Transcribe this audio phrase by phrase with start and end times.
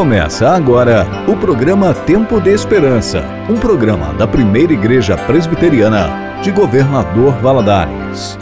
[0.00, 7.34] Começa agora o programa Tempo de Esperança, um programa da primeira igreja presbiteriana de Governador
[7.34, 8.38] Valadares.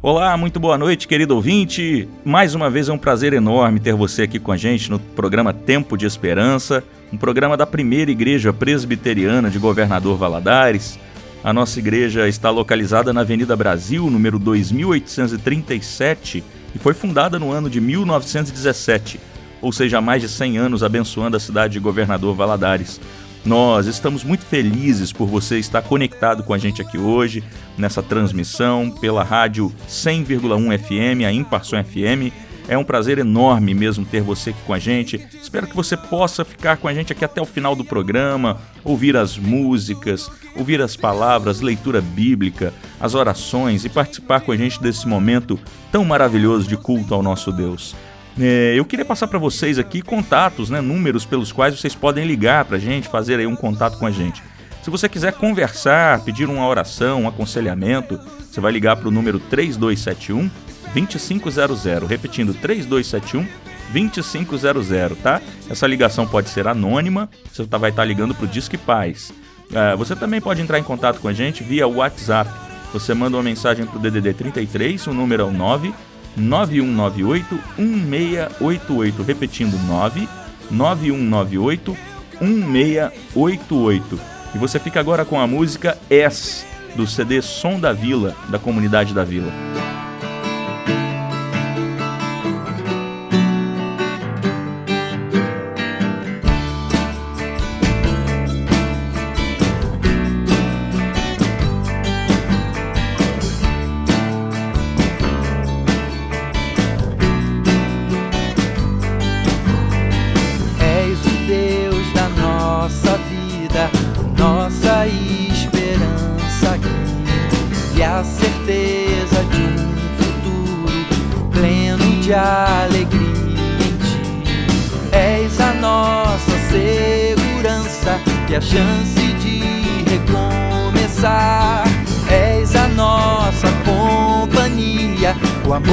[0.00, 2.08] Olá, muito boa noite, querido ouvinte.
[2.24, 5.52] Mais uma vez é um prazer enorme ter você aqui com a gente no programa
[5.52, 10.98] Tempo de Esperança, um programa da primeira igreja presbiteriana de Governador Valadares.
[11.44, 16.42] A nossa igreja está localizada na Avenida Brasil, número 2837,
[16.74, 19.33] e foi fundada no ano de 1917
[19.64, 23.00] ou seja, há mais de 100 anos abençoando a cidade de Governador Valadares.
[23.42, 27.42] Nós estamos muito felizes por você estar conectado com a gente aqui hoje,
[27.78, 32.30] nessa transmissão, pela rádio 100,1 FM, a Imparção FM.
[32.68, 35.26] É um prazer enorme mesmo ter você aqui com a gente.
[35.42, 39.16] Espero que você possa ficar com a gente aqui até o final do programa, ouvir
[39.16, 45.08] as músicas, ouvir as palavras, leitura bíblica, as orações e participar com a gente desse
[45.08, 45.58] momento
[45.90, 47.94] tão maravilhoso de culto ao nosso Deus.
[48.38, 52.64] É, eu queria passar para vocês aqui contatos, né, números pelos quais vocês podem ligar
[52.64, 54.42] para a gente, fazer aí um contato com a gente.
[54.82, 59.38] Se você quiser conversar, pedir uma oração, um aconselhamento, você vai ligar para o número
[59.38, 60.50] 3271
[60.92, 63.46] 2500, repetindo 3271
[63.92, 65.40] 2500, tá?
[65.70, 69.32] Essa ligação pode ser anônima, você tá, vai estar tá ligando para o Disque Paz.
[69.72, 72.50] É, você também pode entrar em contato com a gente via WhatsApp.
[72.92, 75.94] Você manda uma mensagem para o DDD 33, o número é o 9
[76.36, 79.22] 9198 1688.
[79.22, 80.28] Repetindo, 9
[80.70, 81.96] 9198
[82.40, 84.20] 1688.
[84.54, 89.12] E você fica agora com a música S, do CD Som da Vila, da comunidade
[89.12, 89.52] da Vila.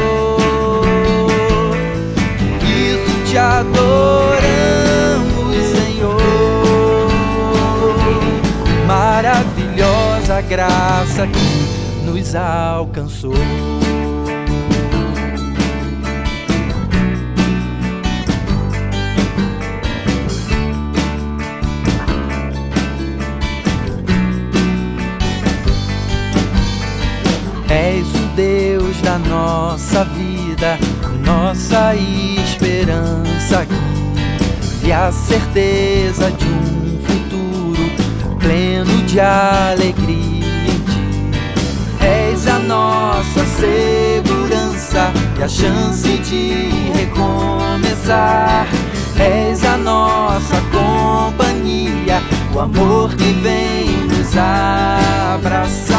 [3.31, 4.48] te adoramos,
[10.43, 13.35] Graça que nos alcançou.
[27.69, 30.79] És o Deus da nossa vida
[31.29, 33.75] nossa esperança aqui
[34.83, 40.28] e a certeza de um futuro pleno de alegria
[42.69, 48.67] nossa segurança e a chance de recomeçar.
[49.19, 52.23] És a nossa companhia,
[52.55, 54.37] o amor que vem nos
[55.35, 55.99] abraçar.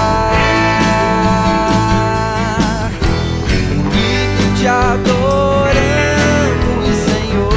[4.57, 5.73] te adoramos,
[7.05, 7.53] Senhor.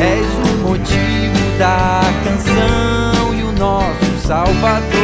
[0.00, 4.97] És o motivo da canção e o nosso Salvador.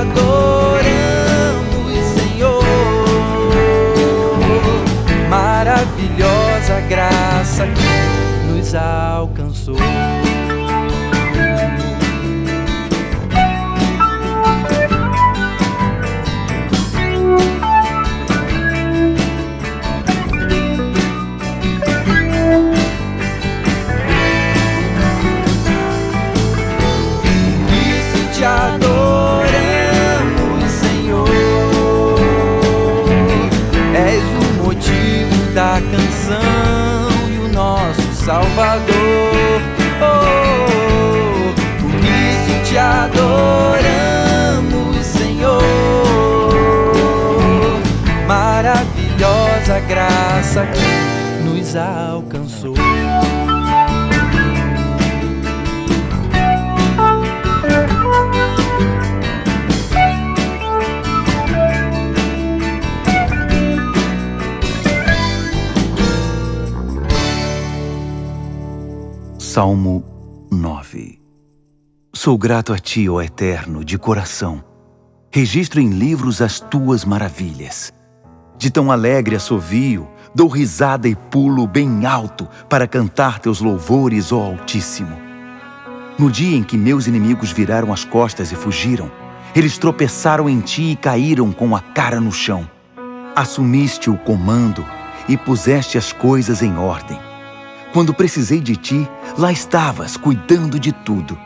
[0.00, 0.84] Adoramos,
[2.14, 2.62] Senhor.
[5.28, 9.76] Maravilhosa graça que nos alcançou.
[50.56, 52.74] graça que nos alcançou.
[69.38, 70.04] Salmo
[70.50, 71.18] 9
[72.14, 74.64] Sou grato a Ti, ó Eterno, de coração.
[75.30, 77.92] Registro em livros as Tuas maravilhas.
[78.58, 84.42] De tão alegre assovio, dou risada e pulo bem alto para cantar Teus louvores, ó
[84.42, 85.16] Altíssimo.
[86.18, 89.10] No dia em que meus inimigos viraram as costas e fugiram,
[89.54, 92.68] eles tropeçaram em Ti e caíram com a cara no chão.
[93.34, 94.84] Assumiste o comando
[95.26, 97.18] e puseste as coisas em ordem.
[97.94, 101.38] Quando precisei de ti, lá estavas, cuidando de tudo.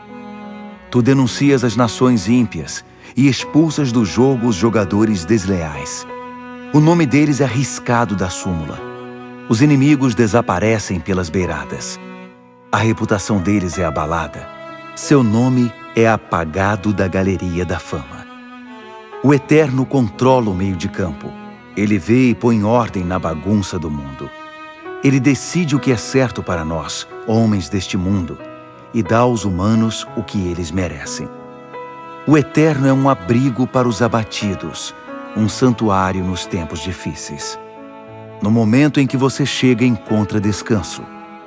[0.89, 2.83] Tu denuncias as nações ímpias
[3.15, 6.05] e expulsas do jogo os jogadores desleais.
[6.73, 8.79] O nome deles é arriscado da súmula.
[9.49, 11.99] Os inimigos desaparecem pelas beiradas.
[12.71, 14.47] A reputação deles é abalada.
[14.95, 18.25] Seu nome é apagado da galeria da fama.
[19.21, 21.29] O Eterno controla o meio de campo.
[21.75, 24.29] Ele vê e põe ordem na bagunça do mundo.
[25.03, 28.37] Ele decide o que é certo para nós, homens deste mundo,
[28.93, 31.27] e dá aos humanos o que eles merecem.
[32.25, 34.95] O Eterno é um abrigo para os abatidos,
[35.35, 37.59] um santuário nos tempos difíceis.
[38.41, 41.03] No momento em que você chega, encontra descanso.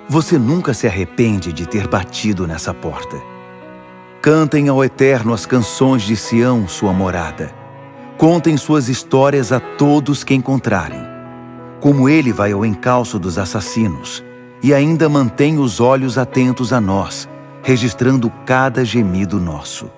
[0.08, 3.16] Você nunca se arrepende de ter batido nessa porta.
[4.22, 7.52] Cantem ao Eterno as canções de Sião, sua morada.
[8.16, 11.00] Contem suas histórias a todos que encontrarem.
[11.81, 14.25] Como ele vai ao encalço dos assassinos
[14.62, 17.28] e ainda mantém os olhos atentos a nós,
[17.62, 19.90] registrando cada gemido nosso.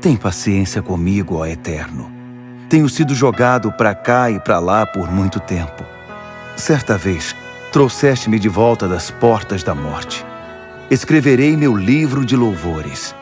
[0.00, 2.13] Tem paciência comigo, ó Eterno.
[2.68, 5.84] Tenho sido jogado para cá e para lá por muito tempo.
[6.56, 7.36] Certa vez,
[7.72, 10.24] trouxeste-me de volta das portas da morte.
[10.90, 13.14] Escreverei meu livro de louvores.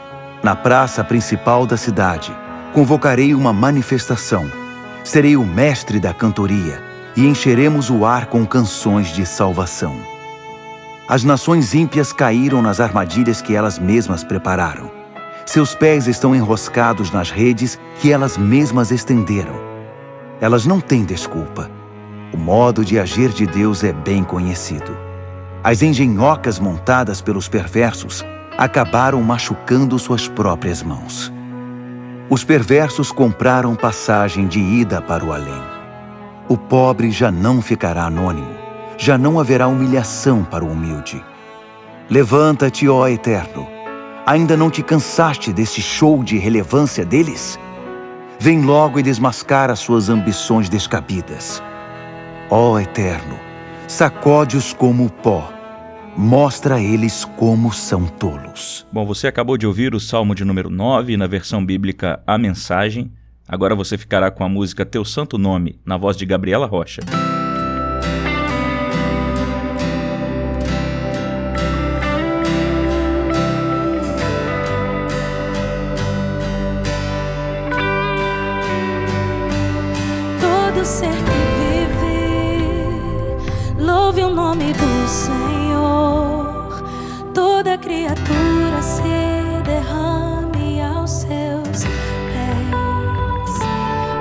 [0.42, 2.34] Na praça principal da cidade,
[2.72, 4.50] convocarei uma manifestação.
[5.04, 6.82] Serei o mestre da cantoria
[7.16, 9.96] e encheremos o ar com canções de salvação.
[11.08, 15.01] As nações ímpias caíram nas armadilhas que elas mesmas prepararam.
[15.44, 19.54] Seus pés estão enroscados nas redes que elas mesmas estenderam.
[20.40, 21.70] Elas não têm desculpa.
[22.32, 24.96] O modo de agir de Deus é bem conhecido.
[25.62, 28.24] As engenhocas montadas pelos perversos
[28.56, 31.32] acabaram machucando suas próprias mãos.
[32.30, 35.62] Os perversos compraram passagem de ida para o além.
[36.48, 38.54] O pobre já não ficará anônimo,
[38.96, 41.22] já não haverá humilhação para o humilde.
[42.10, 43.71] Levanta-te, ó Eterno.
[44.24, 47.58] Ainda não te cansaste desse show de relevância deles?
[48.38, 51.60] Vem logo e desmascara suas ambições descabidas.
[52.48, 53.38] Ó Eterno,
[53.88, 55.52] sacode-os como o pó
[56.16, 58.86] mostra a eles como são tolos.
[58.92, 63.10] Bom, você acabou de ouvir o Salmo de número 9 na versão bíblica A Mensagem.
[63.48, 67.00] Agora você ficará com a música Teu Santo Nome, na voz de Gabriela Rocha.
[85.12, 86.82] Senhor.
[87.34, 89.02] Toda criatura se
[89.62, 91.84] derrame aos seus
[92.32, 93.60] pés,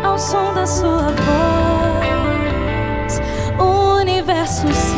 [0.04, 2.42] ao som da sua voz,
[3.58, 4.91] o universo se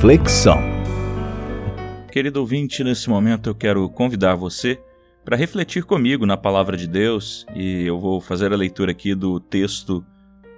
[0.00, 0.58] reflexão.
[2.10, 4.80] Querido ouvinte, nesse momento eu quero convidar você
[5.26, 9.38] para refletir comigo na palavra de Deus e eu vou fazer a leitura aqui do
[9.38, 10.02] texto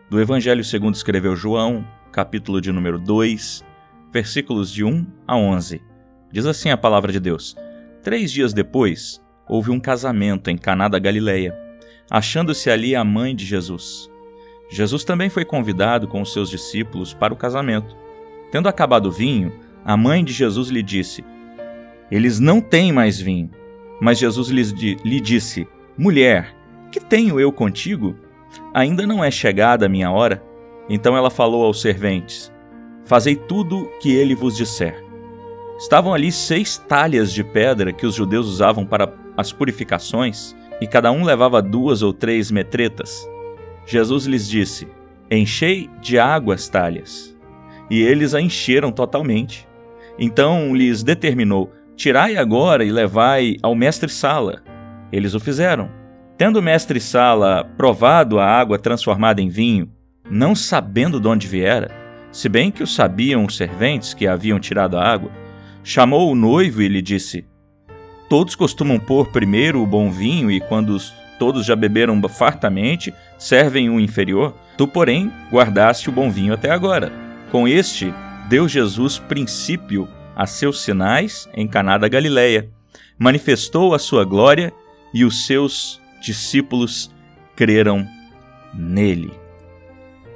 [0.08, 3.64] do Evangelho segundo escreveu João, capítulo de número 2,
[4.12, 5.82] versículos de 1 a 11.
[6.30, 7.56] Diz assim a palavra de Deus:
[8.00, 11.52] Três dias depois, houve um casamento em Caná da Galileia,
[12.08, 14.08] achando-se ali a mãe de Jesus.
[14.70, 18.01] Jesus também foi convidado com os seus discípulos para o casamento.
[18.52, 19.50] Tendo acabado o vinho,
[19.84, 21.24] a mãe de Jesus lhe disse:
[22.10, 23.50] Eles não têm mais vinho.
[24.00, 25.66] Mas Jesus lhes di- lhe disse:
[25.98, 26.54] Mulher,
[26.90, 28.14] que tenho eu contigo?
[28.74, 30.42] Ainda não é chegada a minha hora?
[30.88, 32.52] Então ela falou aos serventes:
[33.04, 35.02] Fazei tudo que ele vos disser.
[35.78, 41.10] Estavam ali seis talhas de pedra que os judeus usavam para as purificações, e cada
[41.10, 43.26] um levava duas ou três metretas.
[43.86, 44.86] Jesus lhes disse:
[45.30, 47.34] Enchei de água as talhas.
[47.92, 49.68] E eles a encheram totalmente.
[50.18, 54.62] Então lhes determinou: Tirai agora e levai ao mestre-sala.
[55.12, 55.90] Eles o fizeram.
[56.38, 59.90] Tendo o mestre-sala provado a água transformada em vinho,
[60.30, 61.90] não sabendo de onde viera,
[62.32, 65.30] se bem que o sabiam os serventes que haviam tirado a água,
[65.84, 67.44] chamou o noivo e lhe disse:
[68.26, 73.90] Todos costumam pôr primeiro o bom vinho e quando os- todos já beberam fartamente, servem
[73.90, 74.54] o inferior.
[74.78, 77.12] Tu, porém, guardaste o bom vinho até agora.
[77.52, 78.14] Com este,
[78.48, 82.70] deu Jesus princípio a seus sinais em Caná da Galileia.
[83.18, 84.72] Manifestou a sua glória
[85.12, 87.14] e os seus discípulos
[87.54, 88.08] creram
[88.72, 89.34] nele.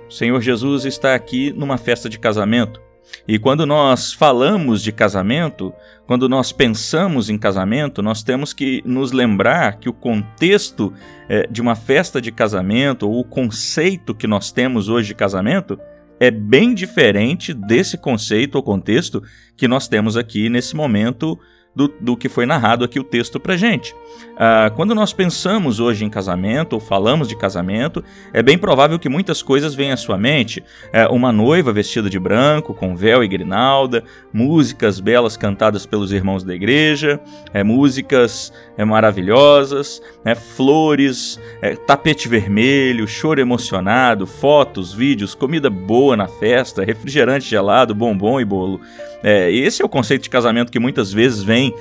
[0.07, 2.83] O Senhor Jesus está aqui numa festa de casamento.
[3.27, 5.73] E quando nós falamos de casamento,
[6.07, 10.93] quando nós pensamos em casamento, nós temos que nos lembrar que o contexto
[11.31, 15.81] eh, de uma festa de casamento, ou o conceito que nós temos hoje de casamento,
[16.19, 19.23] é bem diferente desse conceito ou contexto
[19.57, 21.39] que nós temos aqui nesse momento
[21.75, 23.95] do, do que foi narrado aqui o texto pra gente.
[24.39, 29.09] Ah, quando nós pensamos hoje em casamento, ou falamos de casamento, é bem provável que
[29.09, 30.63] muitas coisas venham à sua mente.
[30.93, 36.45] É, uma noiva vestida de branco, com véu e grinalda, músicas belas cantadas pelos irmãos
[36.45, 37.19] da igreja,
[37.55, 41.41] é, músicas é, maravilhosas, é, flores,
[41.87, 48.81] tapete vermelho, choro emocionado, fotos, vídeos, comida boa na festa, refrigerante gelado, bombom e bolo.
[49.23, 51.75] Esse é o conceito de casamento que muitas vezes vem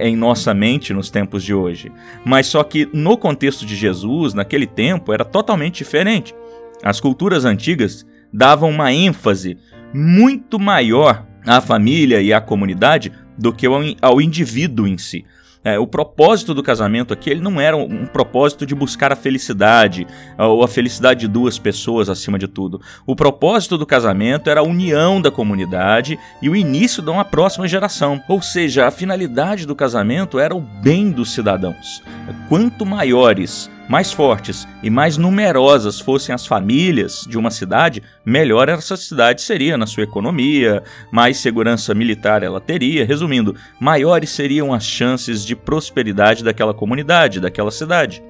[0.00, 1.90] em nossa mente nos tempos de hoje.
[2.24, 6.34] Mas só que no contexto de Jesus, naquele tempo, era totalmente diferente.
[6.82, 9.58] As culturas antigas davam uma ênfase
[9.92, 13.66] muito maior à família e à comunidade do que
[14.00, 15.24] ao, indivíduo em si.
[15.62, 19.16] É, o propósito do casamento aqui ele não era um, um propósito de buscar a
[19.16, 20.06] felicidade
[20.38, 22.80] ou a felicidade de duas pessoas acima de tudo.
[23.06, 27.68] O propósito do casamento era a união da comunidade e o início de uma próxima
[27.68, 28.22] geração.
[28.26, 32.02] Ou seja, a finalidade do casamento era o bem dos cidadãos.
[32.48, 38.96] Quanto maiores mais fortes e mais numerosas fossem as famílias de uma cidade, melhor essa
[38.96, 40.80] cidade seria na sua economia,
[41.10, 43.04] mais segurança militar ela teria.
[43.04, 48.22] Resumindo, maiores seriam as chances de prosperidade daquela comunidade, daquela cidade.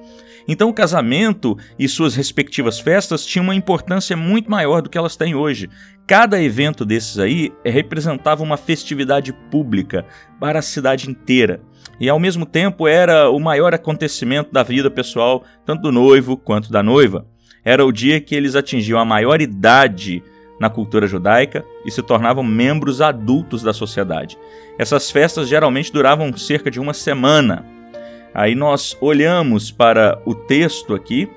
[0.47, 5.15] Então o casamento e suas respectivas festas tinham uma importância muito maior do que elas
[5.15, 5.69] têm hoje.
[6.07, 10.07] Cada evento desses aí representava uma festividade pública
[10.39, 11.61] para a cidade inteira.
[12.01, 16.71] E ao mesmo tempo era o maior acontecimento da vida pessoal, tanto do noivo quanto
[16.71, 17.27] da noiva.
[17.63, 20.23] Era o dia que eles atingiam a maior idade
[20.59, 24.35] na cultura judaica e se tornavam membros adultos da sociedade.
[24.79, 27.63] Essas festas geralmente duravam cerca de uma semana.
[28.33, 31.29] Aí nós olhamos para o texto aqui,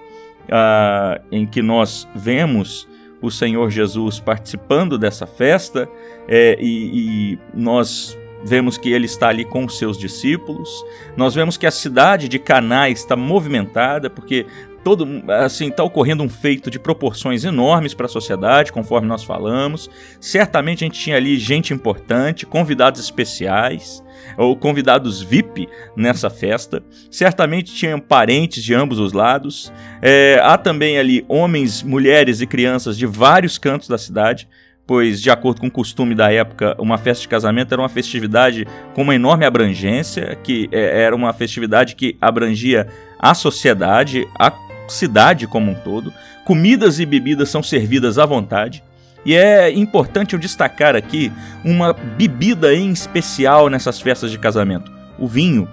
[0.50, 2.88] ah, em que nós vemos
[3.20, 5.86] o Senhor Jesus participando dessa festa,
[6.26, 10.84] é, e, e nós vemos que ele está ali com os seus discípulos.
[11.16, 14.46] Nós vemos que a cidade de Caná está movimentada, porque
[14.84, 19.90] todo assim está ocorrendo um feito de proporções enormes para a sociedade, conforme nós falamos.
[20.20, 24.04] Certamente a gente tinha ali gente importante, convidados especiais
[24.36, 26.82] ou convidados VIP nessa festa.
[27.10, 29.72] Certamente tinham parentes de ambos os lados.
[30.02, 34.46] É, há também ali homens, mulheres e crianças de vários cantos da cidade
[34.86, 38.66] pois, de acordo com o costume da época, uma festa de casamento era uma festividade
[38.94, 42.86] com uma enorme abrangência, que é, era uma festividade que abrangia
[43.18, 44.52] a sociedade, a
[44.88, 46.12] cidade como um todo.
[46.44, 48.82] Comidas e bebidas são servidas à vontade.
[49.24, 51.32] E é importante eu destacar aqui
[51.64, 55.68] uma bebida em especial nessas festas de casamento: o vinho.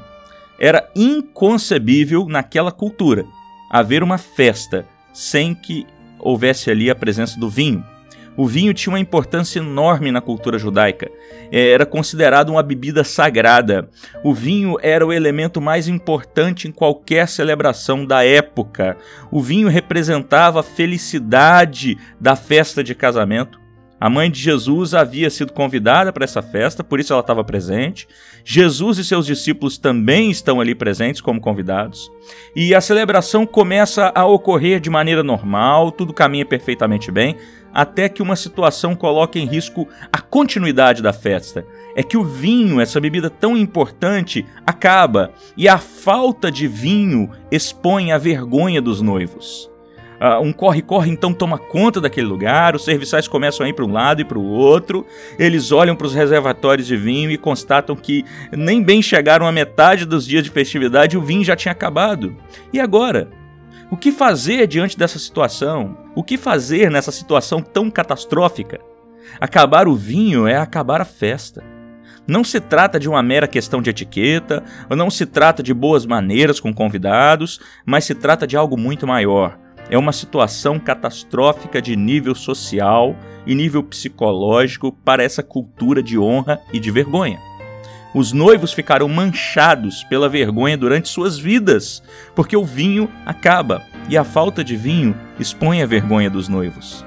[0.57, 3.25] Era inconcebível naquela cultura
[3.69, 5.87] haver uma festa sem que
[6.19, 7.83] houvesse ali a presença do vinho.
[8.37, 11.11] O vinho tinha uma importância enorme na cultura judaica.
[11.51, 13.89] É, era considerado uma bebida sagrada.
[14.23, 18.97] O vinho era o elemento mais importante em qualquer celebração da época.
[19.31, 23.59] O vinho representava a felicidade da festa de casamento.
[24.01, 28.07] A mãe de Jesus havia sido convidada para essa festa, por isso ela estava presente.
[28.43, 32.11] Jesus e seus discípulos também estão ali presentes como convidados.
[32.55, 37.37] E a celebração começa a ocorrer de maneira normal, tudo caminha perfeitamente bem,
[37.73, 41.65] até que uma situação coloque em risco a continuidade da festa.
[41.95, 48.11] É que o vinho, essa bebida tão importante, acaba e a falta de vinho expõe
[48.11, 49.69] a vergonha dos noivos.
[50.21, 53.91] Uh, um corre-corre então toma conta daquele lugar, os serviçais começam a ir para um
[53.91, 55.03] lado e para o outro,
[55.39, 60.05] eles olham para os reservatórios de vinho e constatam que nem bem chegaram à metade
[60.05, 62.35] dos dias de festividade o vinho já tinha acabado.
[62.71, 63.40] E agora?
[63.89, 65.97] O que fazer diante dessa situação?
[66.15, 68.79] O que fazer nessa situação tão catastrófica?
[69.39, 71.63] Acabar o vinho é acabar a festa.
[72.27, 76.59] Não se trata de uma mera questão de etiqueta, não se trata de boas maneiras
[76.59, 79.57] com convidados, mas se trata de algo muito maior
[79.91, 83.13] é uma situação catastrófica de nível social
[83.45, 87.50] e nível psicológico para essa cultura de honra e de vergonha.
[88.13, 92.03] Os noivos ficarão manchados pela vergonha durante suas vidas,
[92.35, 97.05] porque o vinho acaba e a falta de vinho expõe a vergonha dos noivos.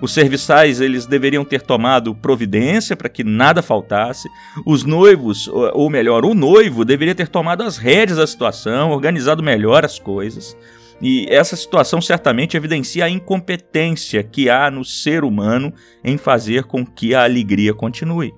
[0.00, 4.28] Os serviçais eles deveriam ter tomado providência para que nada faltasse.
[4.66, 9.84] Os noivos, ou melhor, o noivo deveria ter tomado as rédeas da situação, organizado melhor
[9.84, 10.56] as coisas.
[11.00, 16.84] E essa situação certamente evidencia a incompetência que há no ser humano em fazer com
[16.84, 18.34] que a alegria continue.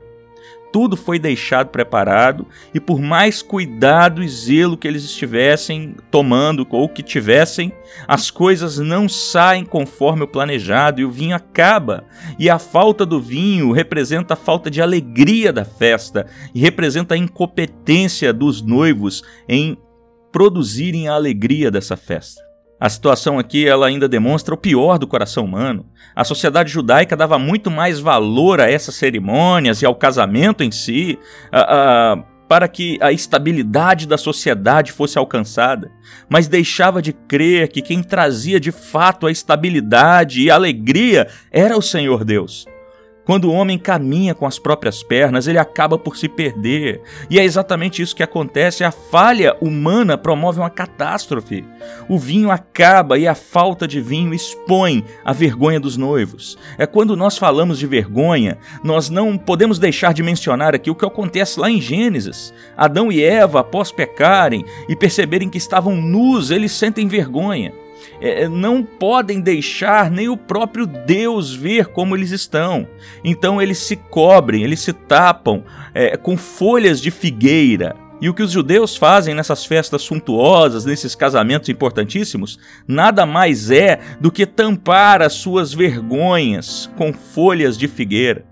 [0.72, 6.88] Tudo foi deixado preparado e, por mais cuidado e zelo que eles estivessem tomando ou
[6.88, 7.72] que tivessem,
[8.06, 12.04] as coisas não saem conforme o planejado e o vinho acaba.
[12.38, 17.18] E a falta do vinho representa a falta de alegria da festa e representa a
[17.18, 19.78] incompetência dos noivos em
[20.30, 22.45] produzirem a alegria dessa festa.
[22.78, 25.86] A situação aqui ela ainda demonstra o pior do coração humano.
[26.14, 31.18] A sociedade judaica dava muito mais valor a essas cerimônias e ao casamento em si,
[32.46, 35.90] para que a estabilidade da sociedade fosse alcançada,
[36.28, 41.76] mas deixava de crer que quem trazia de fato a estabilidade e a alegria era
[41.76, 42.66] o Senhor Deus.
[43.26, 47.02] Quando o homem caminha com as próprias pernas, ele acaba por se perder.
[47.28, 48.84] E é exatamente isso que acontece.
[48.84, 51.64] A falha humana promove uma catástrofe.
[52.08, 56.56] O vinho acaba e a falta de vinho expõe a vergonha dos noivos.
[56.78, 61.04] É quando nós falamos de vergonha, nós não podemos deixar de mencionar aqui o que
[61.04, 62.54] acontece lá em Gênesis.
[62.76, 67.72] Adão e Eva, após pecarem e perceberem que estavam nus, eles sentem vergonha.
[68.20, 72.86] É, é, não podem deixar nem o próprio Deus ver como eles estão.
[73.24, 77.96] Então eles se cobrem, eles se tapam é, com folhas de figueira.
[78.20, 84.00] E o que os judeus fazem nessas festas suntuosas, nesses casamentos importantíssimos, nada mais é
[84.18, 88.46] do que tampar as suas vergonhas com folhas de figueira.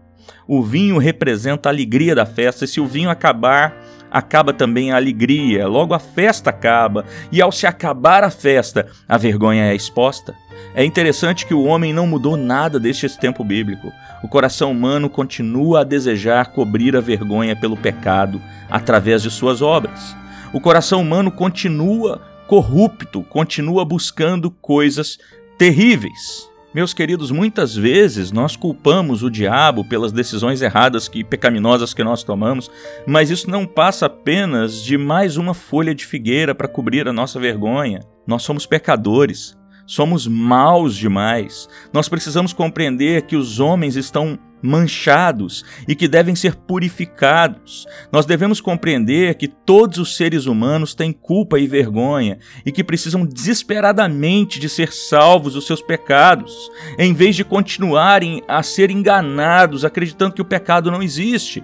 [0.46, 3.74] O vinho representa a alegria da festa, e se o vinho acabar,
[4.14, 9.18] acaba também a alegria, logo a festa acaba, e ao se acabar a festa, a
[9.18, 10.36] vergonha é exposta.
[10.72, 13.92] É interessante que o homem não mudou nada deste tempo bíblico.
[14.22, 20.16] O coração humano continua a desejar cobrir a vergonha pelo pecado através de suas obras.
[20.52, 25.18] O coração humano continua corrupto, continua buscando coisas
[25.58, 26.48] terríveis.
[26.74, 32.24] Meus queridos, muitas vezes nós culpamos o diabo pelas decisões erradas e pecaminosas que nós
[32.24, 32.68] tomamos,
[33.06, 37.38] mas isso não passa apenas de mais uma folha de figueira para cobrir a nossa
[37.38, 38.00] vergonha.
[38.26, 39.56] Nós somos pecadores,
[39.86, 41.68] somos maus demais.
[41.92, 47.86] Nós precisamos compreender que os homens estão manchados e que devem ser purificados.
[48.10, 53.26] Nós devemos compreender que todos os seres humanos têm culpa e vergonha e que precisam
[53.26, 60.34] desesperadamente de ser salvos dos seus pecados, em vez de continuarem a ser enganados acreditando
[60.34, 61.62] que o pecado não existe.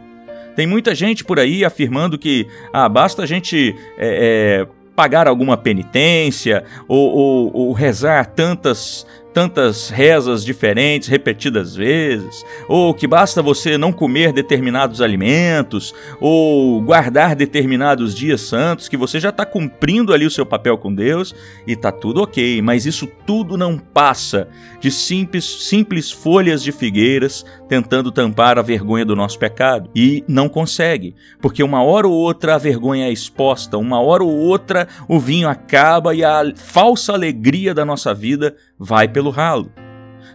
[0.54, 5.56] Tem muita gente por aí afirmando que ah, basta a gente é, é, pagar alguma
[5.56, 13.78] penitência ou, ou, ou rezar tantas tantas rezas diferentes, repetidas vezes, ou que basta você
[13.78, 20.26] não comer determinados alimentos, ou guardar determinados dias santos, que você já está cumprindo ali
[20.26, 21.34] o seu papel com Deus
[21.66, 24.48] e tá tudo ok, mas isso tudo não passa
[24.80, 29.88] de simples, simples folhas de figueiras tentando tampar a vergonha do nosso pecado.
[29.94, 34.36] E não consegue, porque uma hora ou outra a vergonha é exposta, uma hora ou
[34.36, 39.70] outra o vinho acaba e a falsa alegria da nossa vida vai pelo ralo.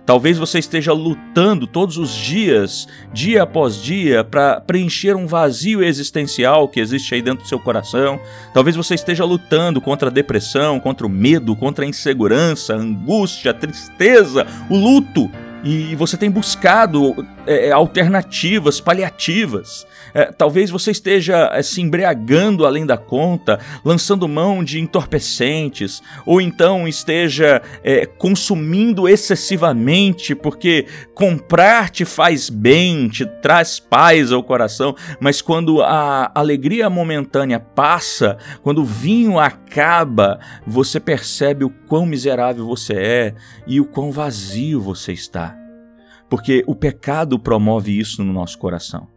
[0.06, 6.70] Talvez você esteja lutando todos os dias, dia após dia, para preencher um vazio existencial
[6.70, 8.18] que existe aí dentro do seu coração.
[8.54, 13.52] Talvez você esteja lutando contra a depressão, contra o medo, contra a insegurança, a angústia,
[13.52, 15.30] a tristeza, o luto
[15.66, 19.88] e você tem buscado é, é, alternativas, paliativas.
[20.14, 26.40] É, talvez você esteja é, se embriagando além da conta, lançando mão de entorpecentes, ou
[26.40, 34.96] então esteja é, consumindo excessivamente, porque comprar te faz bem, te traz paz ao coração,
[35.20, 42.68] mas quando a alegria momentânea passa, quando o vinho acaba, você percebe o quão miserável
[42.68, 45.55] você é e o quão vazio você está
[46.30, 49.08] porque o pecado promove isso no nosso coração.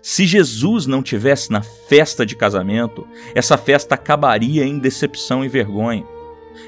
[0.00, 6.04] Se Jesus não tivesse na festa de casamento, essa festa acabaria em decepção e vergonha.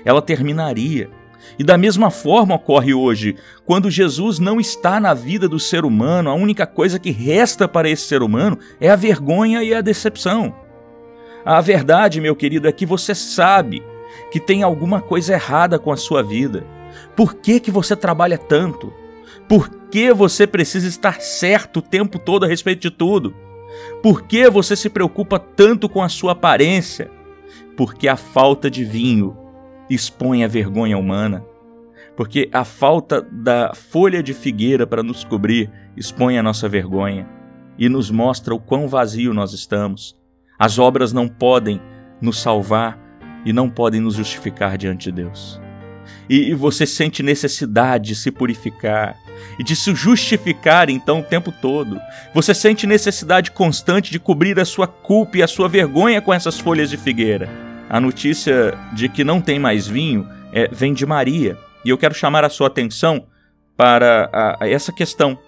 [0.05, 1.11] Ela terminaria.
[1.59, 6.31] E da mesma forma ocorre hoje, quando Jesus não está na vida do ser humano,
[6.31, 10.55] a única coisa que resta para esse ser humano é a vergonha e a decepção.
[11.45, 13.83] A verdade, meu querido, é que você sabe
[14.31, 16.67] que tem alguma coisa errada com a sua vida.
[17.15, 18.93] Por que, que você trabalha tanto?
[19.49, 23.35] Por que você precisa estar certo o tempo todo a respeito de tudo?
[24.03, 27.11] Por que você se preocupa tanto com a sua aparência?
[27.77, 29.37] Porque a falta de vinho
[29.89, 31.45] expõe a vergonha humana.
[32.17, 37.29] Porque a falta da folha de figueira para nos cobrir expõe a nossa vergonha
[37.79, 40.17] e nos mostra o quão vazio nós estamos.
[40.59, 41.81] As obras não podem
[42.21, 42.99] nos salvar
[43.45, 45.61] e não podem nos justificar diante de Deus.
[46.29, 49.17] E você sente necessidade de se purificar,
[49.59, 52.01] e de se justificar então o tempo todo.
[52.33, 56.59] Você sente necessidade constante de cobrir a sua culpa e a sua vergonha com essas
[56.59, 57.49] folhas de figueira.
[57.89, 62.15] A notícia de que não tem mais vinho é, vem de Maria, e eu quero
[62.15, 63.27] chamar a sua atenção
[63.77, 65.39] para a, a essa questão.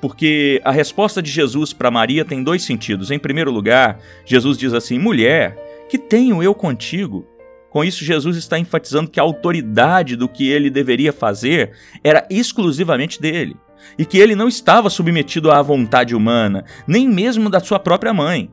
[0.00, 3.10] Porque a resposta de Jesus para Maria tem dois sentidos.
[3.10, 5.56] Em primeiro lugar, Jesus diz assim: Mulher,
[5.88, 7.26] que tenho eu contigo?
[7.70, 11.70] Com isso, Jesus está enfatizando que a autoridade do que ele deveria fazer
[12.02, 13.56] era exclusivamente dele,
[13.96, 18.50] e que ele não estava submetido à vontade humana, nem mesmo da sua própria mãe.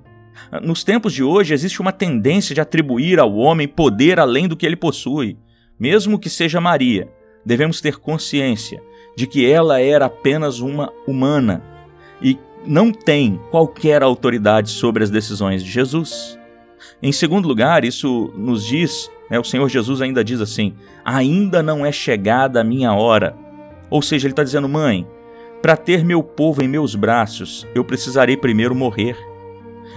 [0.62, 4.66] Nos tempos de hoje, existe uma tendência de atribuir ao homem poder além do que
[4.66, 5.36] ele possui.
[5.80, 7.10] Mesmo que seja Maria,
[7.46, 8.82] devemos ter consciência
[9.16, 11.64] de que ela era apenas uma humana
[12.22, 16.38] e não tem qualquer autoridade sobre as decisões de Jesus.
[17.02, 20.74] Em segundo lugar, isso nos diz, né, o Senhor Jesus ainda diz assim:
[21.04, 23.36] ainda não é chegada a minha hora.
[23.90, 25.08] Ou seja, ele está dizendo, mãe,
[25.62, 29.18] para ter meu povo em meus braços, eu precisarei primeiro morrer.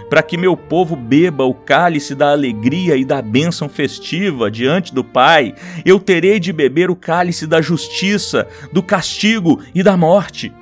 [0.09, 5.05] Para que meu povo beba o cálice da alegria e da bênção festiva diante do
[5.05, 10.53] Pai, eu terei de beber o cálice da justiça, do castigo e da morte.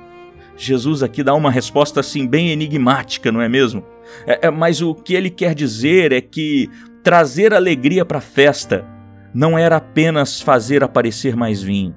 [0.55, 3.83] Jesus aqui dá uma resposta assim bem enigmática, não é mesmo?
[4.25, 6.69] É, é, mas o que ele quer dizer é que
[7.03, 8.85] trazer alegria para a festa
[9.33, 11.95] não era apenas fazer aparecer mais vinho.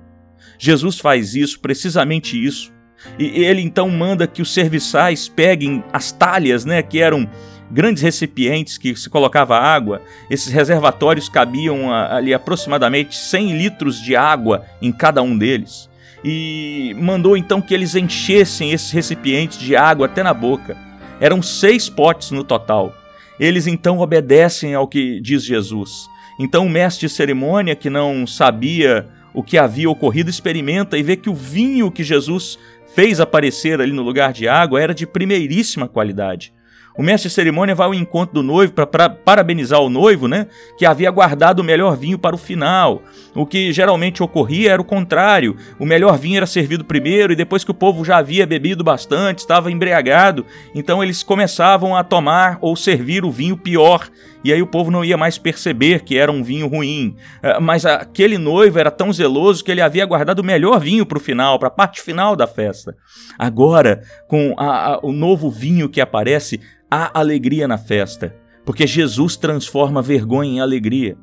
[0.59, 2.72] Jesus faz isso, precisamente isso.
[3.18, 7.29] E ele então manda que os serviçais peguem as talhas, né, que eram
[7.70, 10.03] grandes recipientes que se colocava água.
[10.31, 15.90] Esses reservatórios cabiam ali aproximadamente 100 litros de água em cada um deles
[16.25, 20.77] e mandou então que eles enchessem esses recipientes de água até na boca.
[21.22, 22.92] Eram seis potes no total.
[23.38, 26.08] Eles então obedecem ao que diz Jesus.
[26.37, 31.14] Então o mestre de cerimônia, que não sabia o que havia ocorrido, experimenta e vê
[31.14, 32.58] que o vinho que Jesus
[32.92, 36.52] fez aparecer ali no lugar de água era de primeiríssima qualidade.
[36.96, 40.46] O mestre de cerimônia vai ao encontro do noivo para parabenizar o noivo, né?
[40.76, 43.02] Que havia guardado o melhor vinho para o final.
[43.35, 45.57] O que geralmente ocorria era o contrário.
[45.78, 49.38] O melhor vinho era servido primeiro e depois que o povo já havia bebido bastante,
[49.38, 54.09] estava embriagado, então eles começavam a tomar ou servir o vinho pior.
[54.44, 57.16] E aí o povo não ia mais perceber que era um vinho ruim.
[57.42, 61.18] É, mas aquele noivo era tão zeloso que ele havia guardado o melhor vinho para
[61.18, 62.96] o final, para a parte final da festa.
[63.38, 69.37] Agora, com a, a, o novo vinho que aparece, há alegria na festa, porque Jesus
[69.37, 71.16] transforma vergonha em alegria.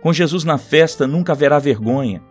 [0.00, 2.22] Com Jesus na festa nunca haverá vergonha.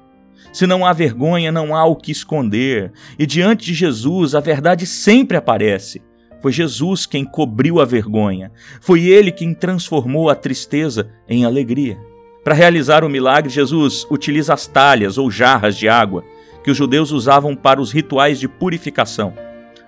[0.51, 2.91] Se não há vergonha, não há o que esconder.
[3.17, 6.01] E diante de Jesus, a verdade sempre aparece.
[6.45, 8.51] Foi Jesus quem cobriu a vergonha.
[8.79, 11.97] Foi ele quem transformou a tristeza em alegria.
[12.43, 16.23] Para realizar o milagre, Jesus utiliza as talhas ou jarras de água
[16.63, 19.33] que os judeus usavam para os rituais de purificação.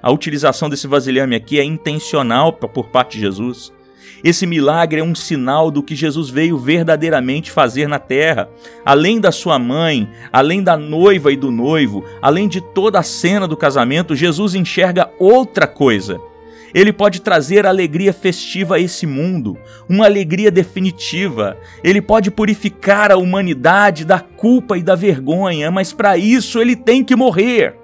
[0.02, 3.72] A utilização desse vasilhame aqui é intencional por parte de Jesus.
[4.24, 8.50] Esse milagre é um sinal do que Jesus veio verdadeiramente fazer na terra.
[8.84, 13.48] Além da sua mãe, além da noiva e do noivo, além de toda a cena
[13.48, 16.20] do casamento, Jesus enxerga outra coisa.
[16.74, 19.58] Ele pode trazer alegria festiva a esse mundo,
[19.90, 21.58] uma alegria definitiva.
[21.84, 27.04] Ele pode purificar a humanidade da culpa e da vergonha, mas para isso ele tem
[27.04, 27.76] que morrer.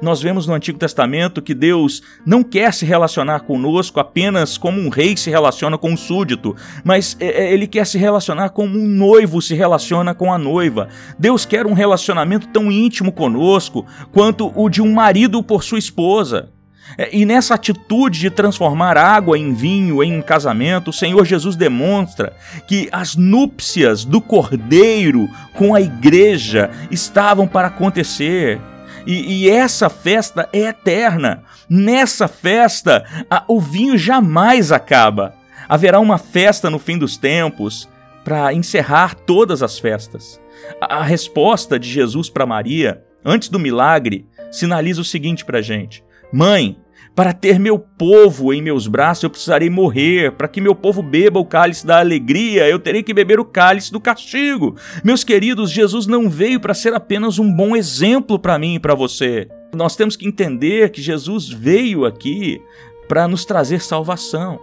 [0.00, 4.88] Nós vemos no Antigo Testamento que Deus não quer se relacionar conosco apenas como um
[4.88, 8.86] rei se relaciona com um súdito, mas é, é, ele quer se relacionar como um
[8.86, 10.88] noivo se relaciona com a noiva.
[11.18, 16.50] Deus quer um relacionamento tão íntimo conosco quanto o de um marido por sua esposa.
[16.98, 22.34] É, e nessa atitude de transformar água em vinho em casamento, o Senhor Jesus demonstra
[22.66, 28.60] que as núpcias do Cordeiro com a igreja estavam para acontecer.
[29.06, 31.42] E, e essa festa é eterna.
[31.68, 35.34] Nessa festa, a, o vinho jamais acaba.
[35.68, 37.88] Haverá uma festa no fim dos tempos
[38.24, 40.40] para encerrar todas as festas.
[40.80, 45.62] A, a resposta de Jesus para Maria, antes do milagre, sinaliza o seguinte para a
[45.62, 46.76] gente: Mãe,
[47.14, 50.32] para ter meu povo em meus braços, eu precisarei morrer.
[50.32, 53.90] Para que meu povo beba o cálice da alegria, eu terei que beber o cálice
[53.90, 54.76] do castigo.
[55.02, 58.94] Meus queridos, Jesus não veio para ser apenas um bom exemplo para mim e para
[58.94, 59.48] você.
[59.74, 62.60] Nós temos que entender que Jesus veio aqui
[63.08, 64.60] para nos trazer salvação.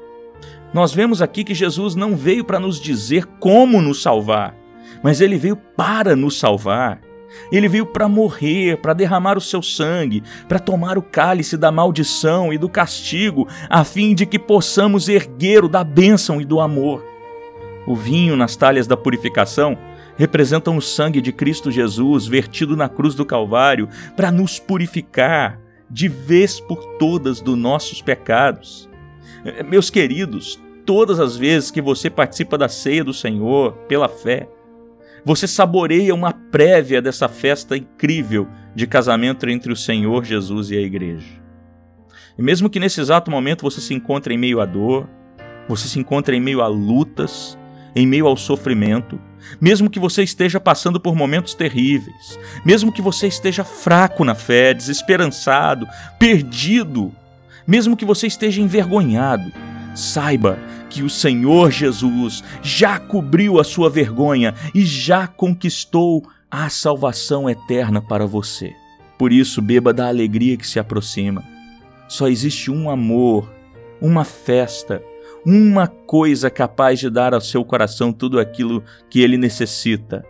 [0.74, 4.56] Nós vemos aqui que Jesus não veio para nos dizer como nos salvar,
[5.04, 7.00] mas ele veio para nos salvar.
[7.52, 12.54] Ele veio para morrer, para derramar o seu sangue, para tomar o cálice da maldição
[12.54, 17.04] e do castigo, a fim de que possamos erguer o da bênção e do amor.
[17.86, 19.78] O vinho nas talhas da purificação
[20.16, 26.08] representam o sangue de Cristo Jesus vertido na cruz do Calvário para nos purificar de
[26.08, 28.90] vez por todas dos nossos pecados.
[29.70, 34.48] Meus queridos, todas as vezes que você participa da ceia do Senhor pela fé,
[35.26, 40.82] você saboreia uma prévia dessa festa incrível de casamento entre o Senhor Jesus e a
[40.82, 41.42] igreja.
[42.38, 45.08] E mesmo que nesse exato momento você se encontre em meio à dor,
[45.68, 47.58] você se encontre em meio a lutas,
[47.96, 49.20] em meio ao sofrimento,
[49.62, 54.74] mesmo que você esteja passando por momentos terríveis, mesmo que você esteja fraco na fé,
[54.74, 57.14] desesperançado, perdido,
[57.68, 59.52] mesmo que você esteja envergonhado,
[59.96, 60.58] saiba
[60.90, 68.02] que o Senhor Jesus já cobriu a sua vergonha e já conquistou a salvação eterna
[68.02, 68.76] para você.
[69.18, 71.44] Por isso, beba da alegria que se aproxima.
[72.08, 73.52] Só existe um amor,
[74.00, 75.02] uma festa,
[75.46, 80.24] uma coisa capaz de dar ao seu coração tudo aquilo que ele necessita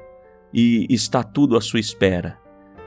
[0.53, 2.37] e está tudo à sua espera.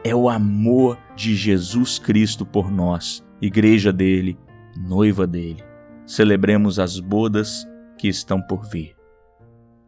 [0.03, 4.39] É o amor de Jesus Cristo por nós, igreja dele,
[4.77, 5.76] noiva dele
[6.07, 7.67] celebremos as bodas
[7.99, 8.95] que estão por vir.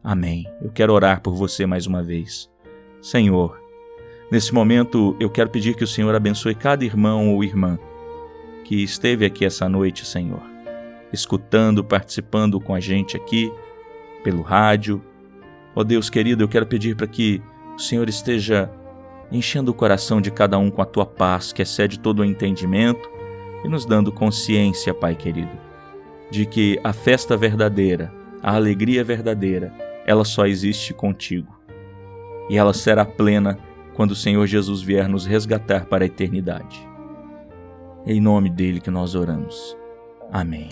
[0.03, 0.47] Amém.
[0.61, 2.51] Eu quero orar por você mais uma vez.
[3.01, 3.61] Senhor,
[4.31, 7.79] nesse momento eu quero pedir que o Senhor abençoe cada irmão ou irmã
[8.65, 10.43] que esteve aqui essa noite, Senhor,
[11.11, 13.51] escutando, participando com a gente aqui
[14.23, 15.03] pelo rádio.
[15.75, 17.41] Ó oh Deus querido, eu quero pedir para que
[17.75, 18.71] o Senhor esteja
[19.31, 23.09] enchendo o coração de cada um com a tua paz, que excede todo o entendimento,
[23.65, 25.51] e nos dando consciência, Pai querido,
[26.31, 28.13] de que a festa verdadeira,
[28.43, 29.73] a alegria verdadeira,
[30.07, 31.59] ela só existe contigo.
[32.49, 33.59] E ela será plena
[33.95, 36.89] quando o Senhor Jesus vier nos resgatar para a eternidade.
[38.07, 39.77] É em nome dele que nós oramos.
[40.33, 40.69] Amém.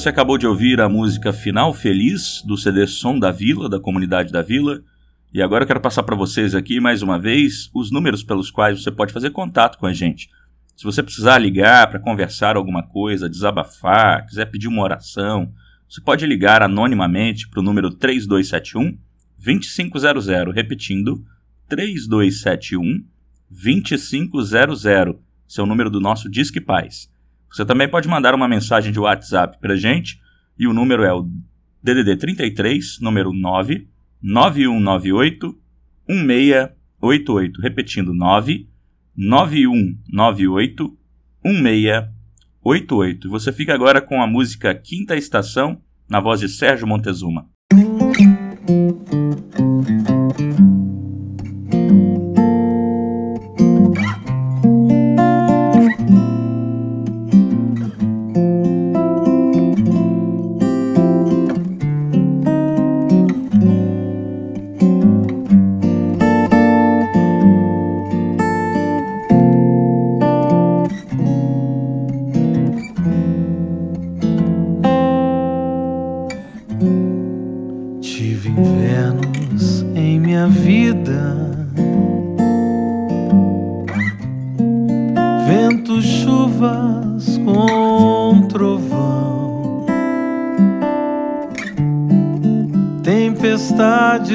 [0.00, 4.32] Você acabou de ouvir a música Final Feliz do CD Som da Vila, da comunidade
[4.32, 4.82] da Vila.
[5.30, 8.82] E agora eu quero passar para vocês aqui mais uma vez os números pelos quais
[8.82, 10.30] você pode fazer contato com a gente.
[10.74, 15.52] Se você precisar ligar para conversar alguma coisa, desabafar, quiser pedir uma oração,
[15.86, 18.96] você pode ligar anonimamente para o número 3271
[19.36, 21.22] 2500, repetindo
[21.68, 23.04] 3271
[23.50, 24.82] 2500,
[25.46, 27.09] seu número do nosso Disque Paz.
[27.50, 30.20] Você também pode mandar uma mensagem de WhatsApp para gente
[30.58, 31.28] e o número é o
[31.82, 33.88] DDD 33, número 9
[34.22, 35.58] 9198
[36.08, 37.60] 1688.
[37.60, 38.68] Repetindo, 9
[39.16, 40.96] 9198
[41.44, 43.26] 1688.
[43.26, 47.48] E você fica agora com a música Quinta Estação, na voz de Sérgio Montezuma.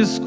[0.05, 0.19] Tempestades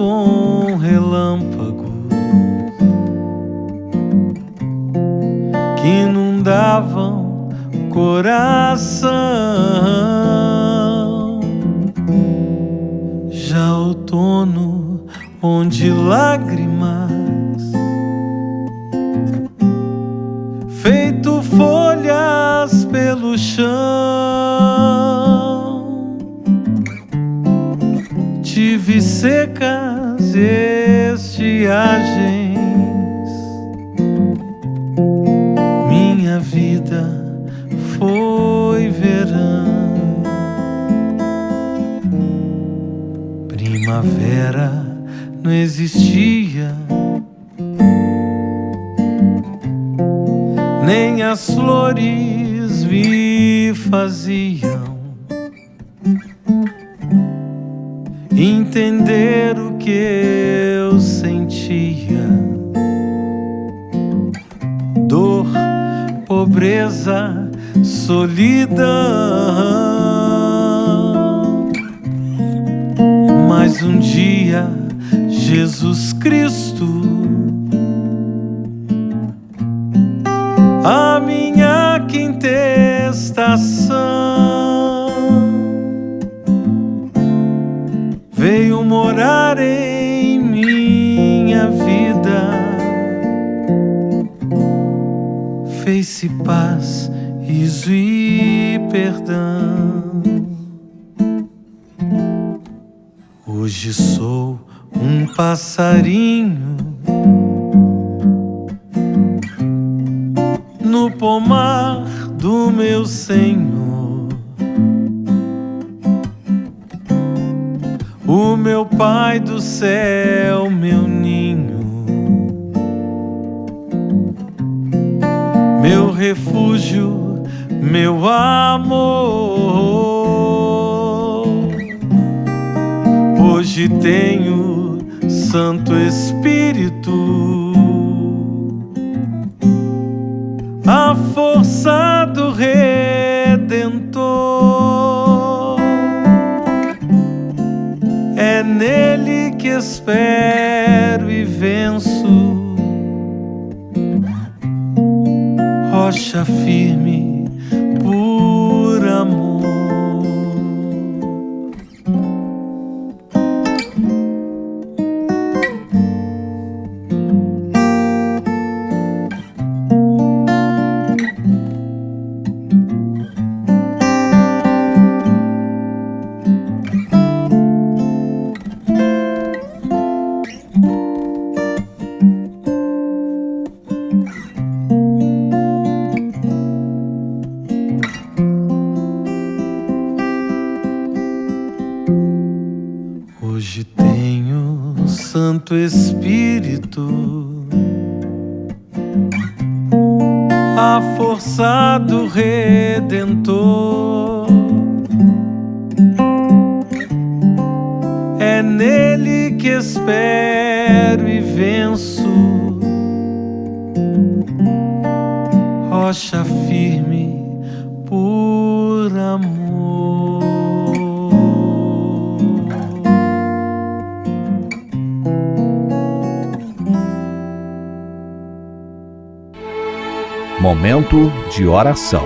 [230.98, 232.24] Momento de oração.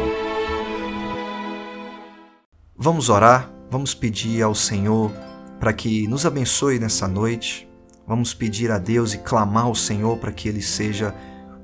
[2.75, 5.13] Vamos orar, vamos pedir ao Senhor
[5.61, 7.69] para que nos abençoe nessa noite.
[8.07, 11.15] Vamos pedir a Deus e clamar ao Senhor para que Ele seja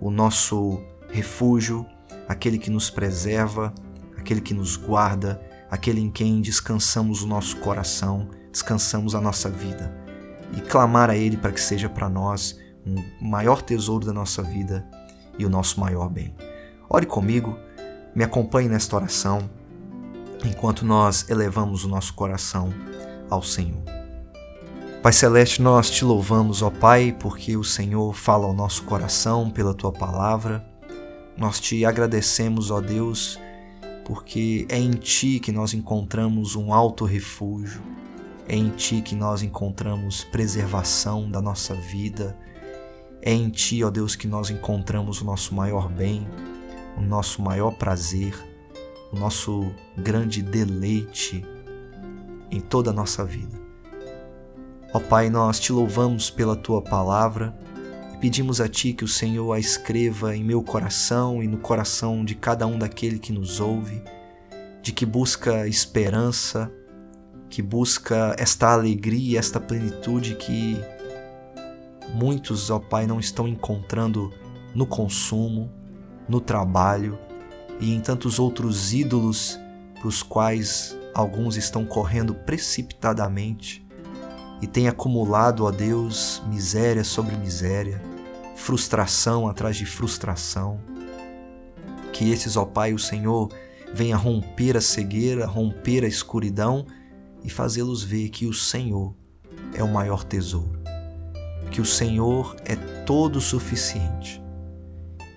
[0.02, 1.86] o nosso refúgio,
[2.28, 3.72] aquele que nos preserva,
[4.18, 5.40] aquele que nos guarda,
[5.70, 9.96] aquele em quem descansamos o nosso coração, descansamos a nossa vida.
[10.54, 14.86] E clamar a Ele para que seja para nós um maior tesouro da nossa vida
[15.38, 16.34] e o nosso maior bem.
[16.90, 17.58] Ore comigo,
[18.14, 19.48] me acompanhe nesta oração,
[20.42, 22.72] enquanto nós elevamos o nosso coração
[23.28, 23.82] ao Senhor.
[25.02, 29.74] Pai Celeste, nós te louvamos, ó Pai, porque o Senhor fala ao nosso coração pela
[29.74, 30.64] tua palavra.
[31.36, 33.38] Nós te agradecemos, ó Deus,
[34.04, 37.82] porque é em ti que nós encontramos um alto refúgio,
[38.48, 42.34] é em ti que nós encontramos preservação da nossa vida,
[43.20, 46.26] é em ti, ó Deus, que nós encontramos o nosso maior bem,
[46.98, 48.34] o nosso maior prazer,
[49.12, 51.44] o nosso grande deleite
[52.50, 53.56] em toda a nossa vida.
[54.92, 57.56] Ó Pai, nós te louvamos pela tua palavra
[58.14, 62.24] e pedimos a ti que o Senhor a escreva em meu coração e no coração
[62.24, 64.02] de cada um daquele que nos ouve,
[64.82, 66.70] de que busca esperança,
[67.48, 70.78] que busca esta alegria, esta plenitude que
[72.14, 74.32] muitos, ó Pai, não estão encontrando
[74.74, 75.70] no consumo,
[76.28, 77.18] no trabalho
[77.80, 79.58] e em tantos outros ídolos
[79.94, 83.84] para os quais alguns estão correndo precipitadamente
[84.60, 88.02] e têm acumulado, ó Deus, miséria sobre miséria,
[88.56, 90.80] frustração atrás de frustração.
[92.12, 93.48] Que esses, ó Pai, o Senhor
[93.94, 96.84] venha romper a cegueira, romper a escuridão
[97.44, 99.14] e fazê-los ver que o Senhor
[99.74, 100.80] é o maior tesouro,
[101.70, 102.74] que o Senhor é
[103.04, 104.42] todo suficiente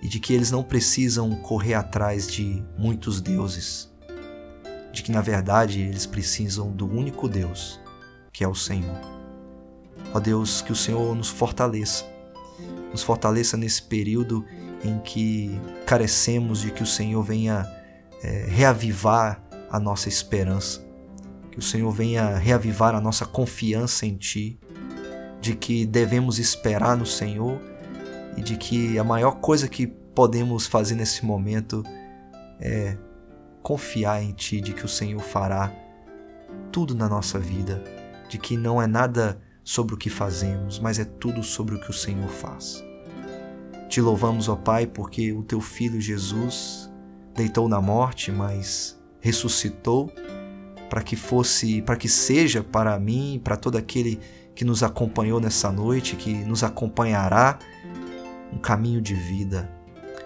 [0.02, 3.88] e de que eles não precisam correr atrás de muitos deuses,
[4.92, 7.80] de que na verdade eles precisam do único Deus,
[8.32, 9.00] que é o Senhor.
[10.12, 12.04] Ó Deus, que o Senhor nos fortaleça,
[12.90, 14.44] nos fortaleça nesse período
[14.84, 17.64] em que carecemos de que o Senhor venha
[18.22, 19.40] é, reavivar
[19.70, 20.84] a nossa esperança,
[21.52, 24.58] que o Senhor venha reavivar a nossa confiança em Ti,
[25.40, 27.60] de que devemos esperar no Senhor
[28.36, 31.82] e de que a maior coisa que podemos fazer nesse momento
[32.60, 32.96] é
[33.62, 35.72] confiar em Ti, de que o Senhor fará
[36.70, 37.82] tudo na nossa vida,
[38.28, 41.90] de que não é nada sobre o que fazemos, mas é tudo sobre o que
[41.90, 42.82] o Senhor faz.
[43.88, 46.90] Te louvamos, ó Pai, porque o teu filho Jesus
[47.34, 50.10] deitou na morte, mas ressuscitou
[50.90, 54.18] para que fosse, para que seja para mim, para todo aquele
[54.54, 57.58] que nos acompanhou nessa noite, que nos acompanhará
[58.52, 59.70] um caminho de vida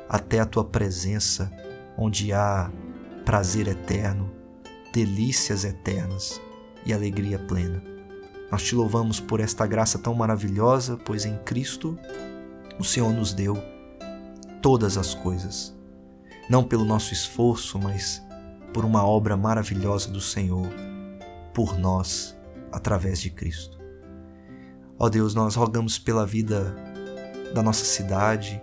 [0.08, 1.50] até a tua presença,
[1.96, 2.70] onde há
[3.24, 4.30] prazer eterno,
[4.92, 6.40] delícias eternas
[6.84, 7.82] e alegria plena.
[8.50, 11.98] Nós te louvamos por esta graça tão maravilhosa, pois em Cristo
[12.78, 13.56] o Senhor nos deu
[14.62, 15.76] todas as coisas,
[16.48, 18.22] não pelo nosso esforço, mas
[18.72, 20.68] por uma obra maravilhosa do Senhor,
[21.52, 22.36] por nós,
[22.70, 23.78] através de Cristo.
[24.98, 26.74] Ó Deus, nós rogamos pela vida
[27.54, 28.60] da nossa cidade,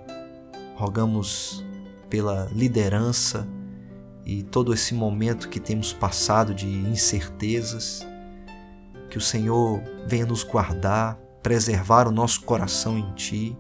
[0.76, 1.64] rogamos
[2.10, 3.48] pela liderança
[4.26, 8.06] e todo esse momento que temos passado de incertezas,
[9.10, 13.58] que o Senhor venha nos guardar, preservar o nosso coração em Ti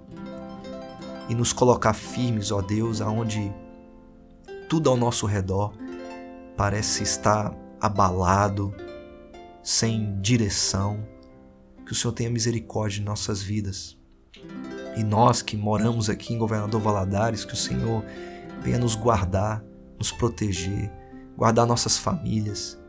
[1.29, 3.53] e nos colocar firmes, ó Deus, aonde
[4.69, 5.73] tudo ao nosso redor
[6.55, 8.73] parece estar abalado,
[9.61, 11.05] sem direção.
[11.85, 13.97] Que o Senhor tenha misericórdia de nossas vidas.
[14.95, 18.03] E nós que moramos aqui em Governador Valadares, que o Senhor
[18.61, 19.63] venha nos guardar,
[19.97, 20.91] nos proteger,
[21.35, 22.79] guardar nossas famílias.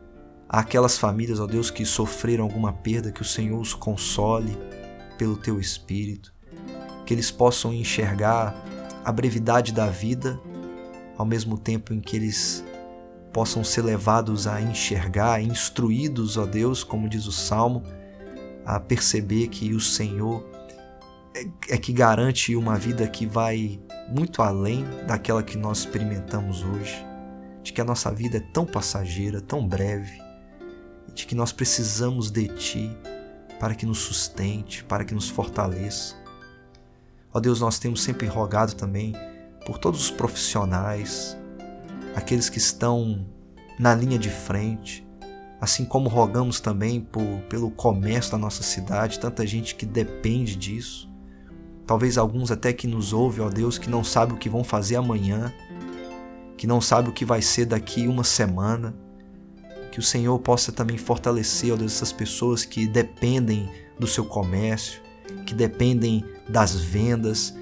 [0.47, 4.55] Aquelas famílias, ó Deus, que sofreram alguma perda, que o Senhor os console
[5.17, 6.35] pelo teu espírito
[7.05, 8.55] que eles possam enxergar
[9.03, 10.39] a brevidade da vida,
[11.17, 12.65] ao mesmo tempo em que eles
[13.31, 17.83] possam ser levados a enxergar, instruídos, ó Deus, como diz o Salmo,
[18.65, 20.43] a perceber que o Senhor
[21.35, 23.77] é, é que garante uma vida que vai
[24.09, 27.05] muito além daquela que nós experimentamos hoje,
[27.61, 30.17] de que a nossa vida é tão passageira, tão breve,
[31.13, 32.89] de que nós precisamos de Ti
[33.59, 36.15] para que nos sustente, para que nos fortaleça.
[37.33, 39.13] Ó Deus, nós temos sempre rogado também
[39.65, 41.37] por todos os profissionais,
[42.15, 43.25] aqueles que estão
[43.77, 45.05] na linha de frente,
[45.59, 51.13] assim como rogamos também por, pelo comércio da nossa cidade, tanta gente que depende disso.
[51.85, 54.95] Talvez alguns até que nos ouvem, ó Deus, que não sabe o que vão fazer
[54.95, 55.53] amanhã,
[56.57, 58.95] que não sabe o que vai ser daqui uma semana.
[59.91, 63.69] Que o Senhor possa também fortalecer, ó Deus, essas pessoas que dependem
[63.99, 64.99] do seu comércio,
[65.45, 67.55] que dependem das vendas,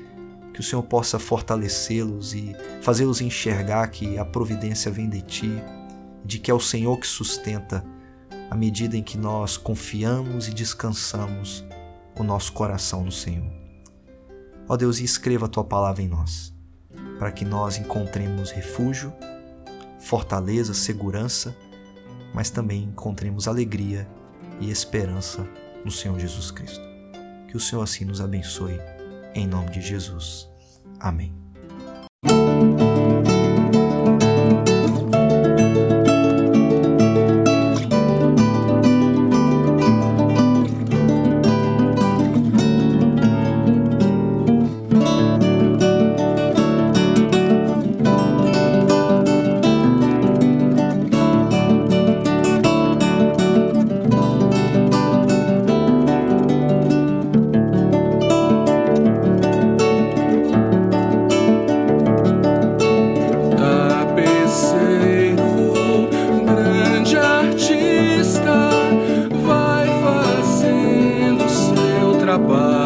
[0.54, 5.52] que o Senhor possa fortalecê-los e fazê-los enxergar que a providência vem de Ti,
[6.24, 7.84] de que é o Senhor que sustenta
[8.50, 11.64] à medida em que nós confiamos e descansamos
[12.16, 13.63] o nosso coração no Senhor.
[14.68, 16.54] Ó Deus, e escreva a Tua palavra em nós,
[17.20, 19.14] para que nós encontremos refúgio,
[20.00, 21.56] fortaleza, segurança,
[22.34, 24.08] mas também encontremos alegria
[24.60, 25.48] e esperança
[25.84, 26.84] no Senhor Jesus Cristo.
[27.48, 28.80] Que o Senhor assim nos abençoe.
[29.34, 30.50] Em nome de Jesus.
[31.00, 31.34] Amém.
[72.34, 72.83] capaz.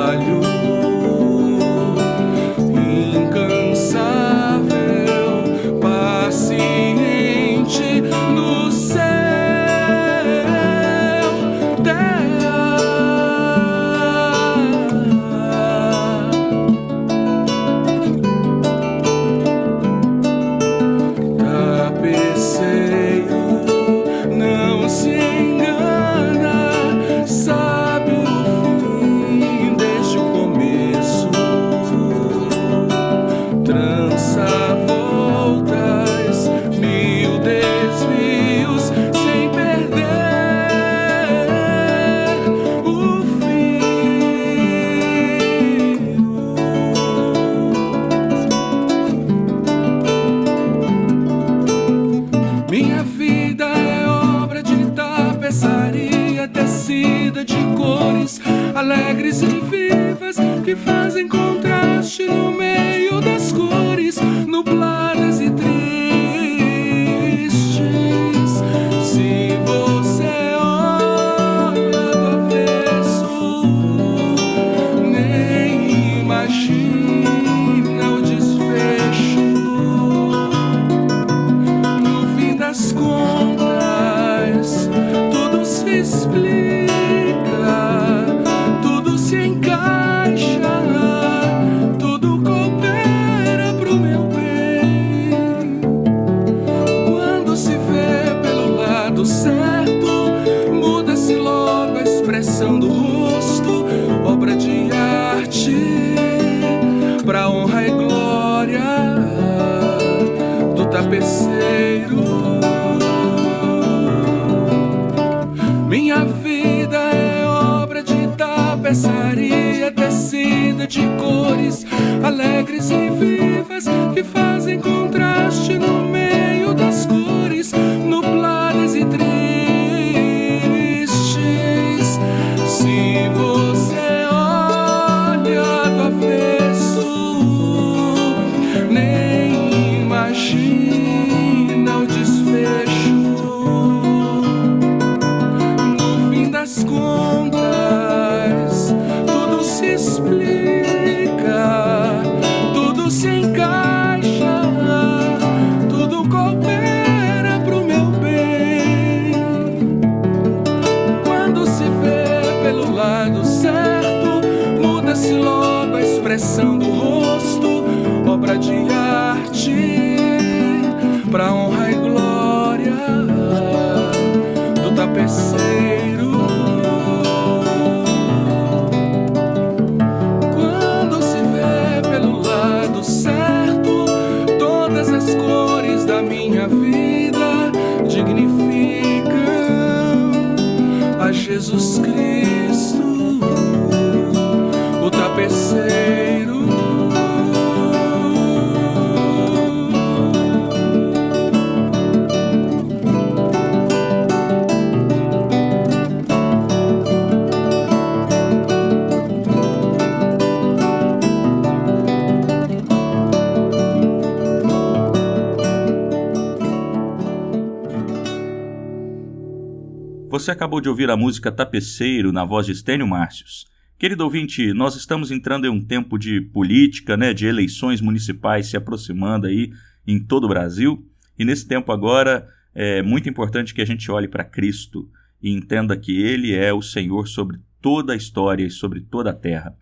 [220.48, 223.66] Você acabou de ouvir a música Tapeceiro na voz de Estênio Márcios.
[224.00, 228.78] Querido ouvinte, nós estamos entrando em um tempo de política, né, de eleições municipais se
[228.78, 229.74] aproximando aí
[230.08, 231.06] em todo o Brasil.
[231.38, 235.12] E nesse tempo agora é muito importante que a gente olhe para Cristo
[235.44, 239.36] e entenda que Ele é o Senhor sobre toda a história e sobre toda a
[239.36, 239.76] terra.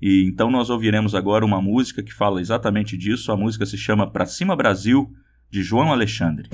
[0.00, 3.32] E então nós ouviremos agora uma música que fala exatamente disso.
[3.32, 5.12] A música se chama Pra Cima Brasil,
[5.50, 6.48] de João Alexandre.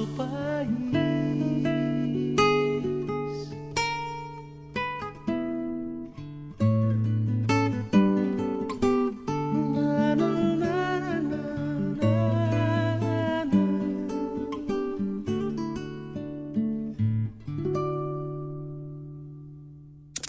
[0.00, 0.70] Nosso país?
[9.74, 11.40] Na, na, na.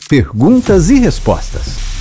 [0.09, 1.91] Perguntas e respostas.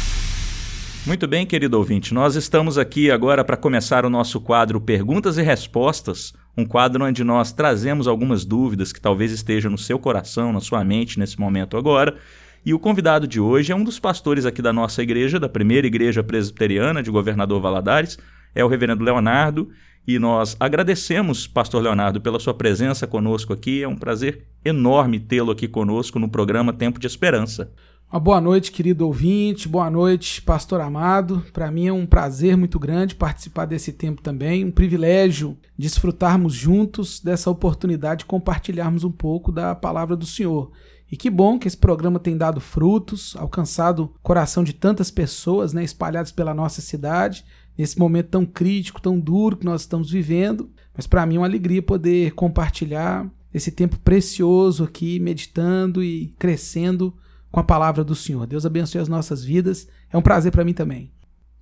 [1.07, 5.43] Muito bem, querido ouvinte, nós estamos aqui agora para começar o nosso quadro Perguntas e
[5.43, 10.61] Respostas, um quadro onde nós trazemos algumas dúvidas que talvez estejam no seu coração, na
[10.61, 12.17] sua mente nesse momento agora.
[12.65, 15.87] E o convidado de hoje é um dos pastores aqui da nossa igreja, da primeira
[15.87, 18.19] igreja presbiteriana de Governador Valadares,
[18.55, 19.71] é o reverendo Leonardo,
[20.07, 23.83] e nós agradecemos, pastor Leonardo, pela sua presença conosco aqui.
[23.83, 27.71] É um prazer enorme tê-lo aqui conosco no programa Tempo de Esperança.
[28.13, 29.69] Uma boa noite, querido ouvinte.
[29.69, 31.45] Boa noite, pastor amado.
[31.53, 37.21] Para mim é um prazer muito grande participar desse tempo também, um privilégio desfrutarmos juntos
[37.21, 40.73] dessa oportunidade de compartilharmos um pouco da palavra do Senhor.
[41.09, 45.73] E que bom que esse programa tem dado frutos, alcançado o coração de tantas pessoas,
[45.73, 47.45] né, espalhadas pela nossa cidade,
[47.79, 50.69] nesse momento tão crítico, tão duro que nós estamos vivendo.
[50.97, 57.15] Mas para mim é uma alegria poder compartilhar esse tempo precioso aqui, meditando e crescendo
[57.51, 58.47] com a palavra do Senhor.
[58.47, 59.89] Deus abençoe as nossas vidas.
[60.13, 61.13] É um prazer para mim também.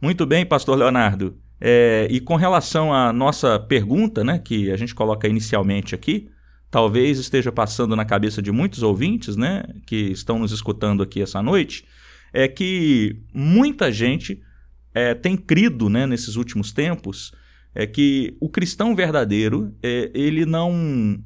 [0.00, 1.36] Muito bem, pastor Leonardo.
[1.60, 6.28] É, e com relação à nossa pergunta, né, que a gente coloca inicialmente aqui,
[6.70, 11.42] talvez esteja passando na cabeça de muitos ouvintes, né, que estão nos escutando aqui essa
[11.42, 11.84] noite,
[12.32, 14.40] é que muita gente
[14.94, 17.32] é, tem crido, né, nesses últimos tempos,
[17.74, 21.18] é que o cristão verdadeiro, é, ele não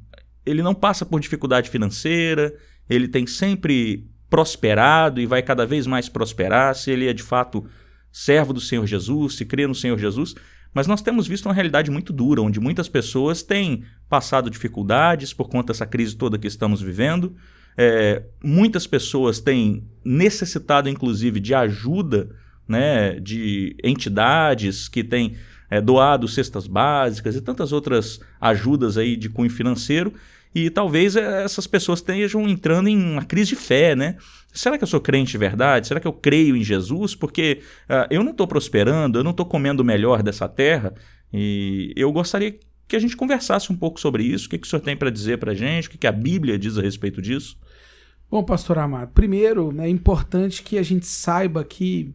[0.45, 2.53] ele não passa por dificuldade financeira,
[2.89, 7.67] ele tem sempre prosperado e vai cada vez mais prosperar, se ele é de fato
[8.11, 10.33] servo do Senhor Jesus, se crê no Senhor Jesus.
[10.73, 15.49] Mas nós temos visto uma realidade muito dura, onde muitas pessoas têm passado dificuldades por
[15.49, 17.35] conta dessa crise toda que estamos vivendo.
[17.77, 22.35] É, muitas pessoas têm necessitado, inclusive, de ajuda
[22.67, 25.35] né, de entidades que têm
[25.69, 30.11] é, doado cestas básicas e tantas outras ajudas aí de cunho financeiro.
[30.55, 34.17] E talvez é, essas pessoas estejam entrando em uma crise de fé, né?
[34.53, 35.87] Será que eu sou crente de verdade?
[35.87, 37.15] Será que eu creio em Jesus?
[37.15, 40.93] Porque uh, eu não estou prosperando, eu não estou comendo o melhor dessa terra.
[41.33, 44.45] E eu gostaria que a gente conversasse um pouco sobre isso.
[44.45, 45.87] O que, que o senhor tem para dizer para a gente?
[45.87, 47.57] O que, que a Bíblia diz a respeito disso?
[48.29, 52.13] Bom, pastor Amado, primeiro né, é importante que a gente saiba que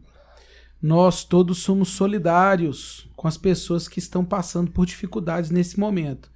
[0.80, 6.30] nós todos somos solidários com as pessoas que estão passando por dificuldades nesse momento.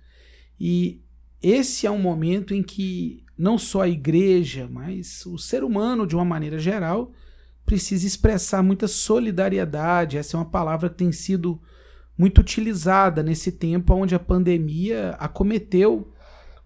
[0.59, 1.01] E
[1.43, 6.15] esse é um momento em que não só a igreja, mas o ser humano, de
[6.15, 7.13] uma maneira geral,
[7.65, 10.17] precisa expressar muita solidariedade.
[10.17, 11.61] Essa é uma palavra que tem sido
[12.17, 16.13] muito utilizada nesse tempo onde a pandemia acometeu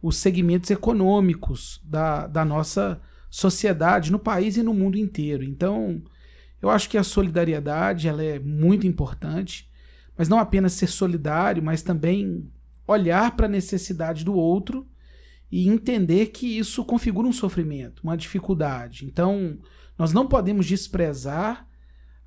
[0.02, 3.00] os segmentos econômicos da, da nossa
[3.30, 5.42] sociedade no país e no mundo inteiro.
[5.42, 6.02] Então,
[6.60, 9.70] eu acho que a solidariedade ela é muito importante,
[10.16, 12.50] mas não apenas ser solidário, mas também
[12.86, 14.86] olhar para a necessidade do outro
[15.50, 19.04] e entender que isso configura um sofrimento, uma dificuldade.
[19.04, 19.58] Então,
[19.98, 21.66] nós não podemos desprezar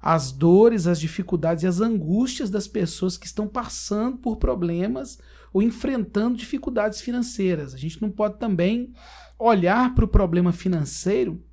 [0.01, 5.19] as dores, as dificuldades e as angústias das pessoas que estão passando por problemas
[5.51, 7.73] ou enfrentando dificuldades financeiras.
[7.73, 8.93] A gente não pode também
[9.37, 11.43] olhar para o problema financeiro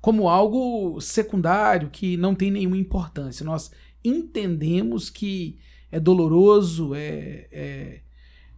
[0.00, 3.44] como algo secundário que não tem nenhuma importância.
[3.44, 3.70] Nós
[4.04, 5.58] entendemos que
[5.90, 8.00] é doloroso, é, é,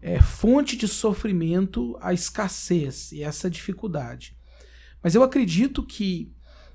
[0.01, 4.37] é fonte de sofrimento a escassez e essa dificuldade.
[5.03, 6.33] Mas eu acredito que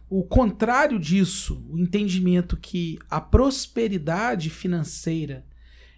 [0.10, 5.46] o contrário disso, o entendimento que a prosperidade financeira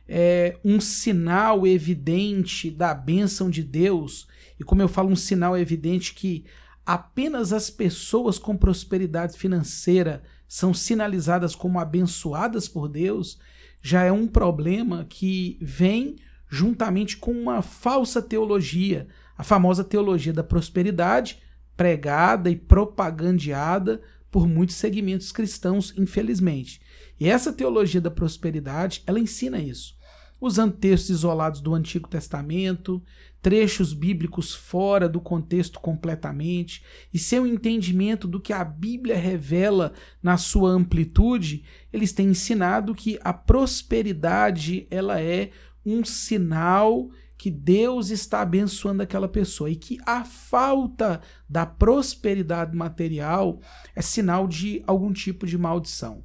[0.08, 4.28] é, um sinal evidente da bênção de Deus,
[4.60, 6.46] e como eu falo, um sinal evidente que
[6.86, 13.40] apenas as pessoas com prosperidade financeira são sinalizadas como abençoadas por Deus,
[13.82, 16.18] já é um problema que vem
[16.54, 21.40] juntamente com uma falsa teologia, a famosa teologia da prosperidade,
[21.76, 24.00] pregada e propagandeada
[24.30, 26.80] por muitos segmentos cristãos, infelizmente.
[27.20, 29.98] E essa teologia da prosperidade, ela ensina isso,
[30.40, 33.02] usando textos isolados do Antigo Testamento,
[33.42, 39.92] trechos bíblicos fora do contexto completamente, e seu entendimento do que a Bíblia revela
[40.22, 45.50] na sua amplitude, eles têm ensinado que a prosperidade ela é
[45.86, 51.20] um sinal que Deus está abençoando aquela pessoa e que a falta
[51.50, 53.60] da prosperidade material
[53.96, 56.24] é sinal de algum tipo de maldição.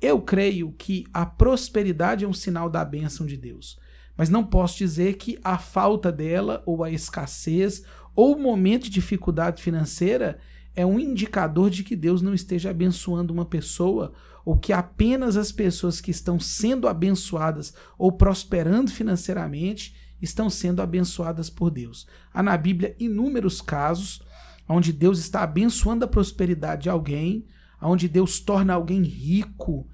[0.00, 3.78] Eu creio que a prosperidade é um sinal da bênção de Deus,
[4.16, 7.82] mas não posso dizer que a falta dela, ou a escassez,
[8.14, 10.38] ou o momento de dificuldade financeira
[10.74, 14.12] é um indicador de que Deus não esteja abençoando uma pessoa,
[14.44, 21.50] ou que apenas as pessoas que estão sendo abençoadas ou prosperando financeiramente estão sendo abençoadas
[21.50, 22.06] por Deus.
[22.32, 24.22] Há na Bíblia inúmeros casos
[24.68, 27.46] onde Deus está abençoando a prosperidade de alguém,
[27.82, 29.88] onde Deus torna alguém rico.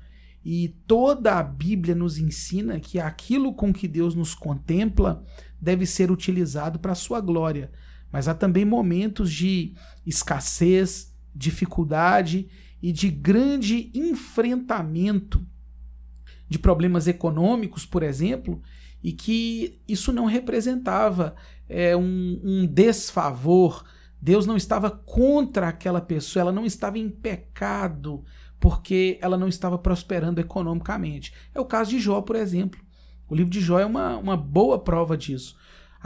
[0.45, 5.25] E toda a Bíblia nos ensina que aquilo com que Deus nos contempla
[5.61, 7.73] deve ser utilizado para a sua glória.
[8.11, 9.75] Mas há também momentos de
[10.07, 12.49] escassez, dificuldade
[12.83, 15.45] e de grande enfrentamento
[16.49, 18.63] de problemas econômicos, por exemplo,
[19.03, 21.35] e que isso não representava
[21.69, 23.85] é, um, um desfavor.
[24.21, 28.25] Deus não estava contra aquela pessoa, ela não estava em pecado
[28.59, 31.33] porque ela não estava prosperando economicamente.
[31.55, 32.81] É o caso de Jó, por exemplo.
[33.29, 35.57] O livro de Jó é uma, uma boa prova disso.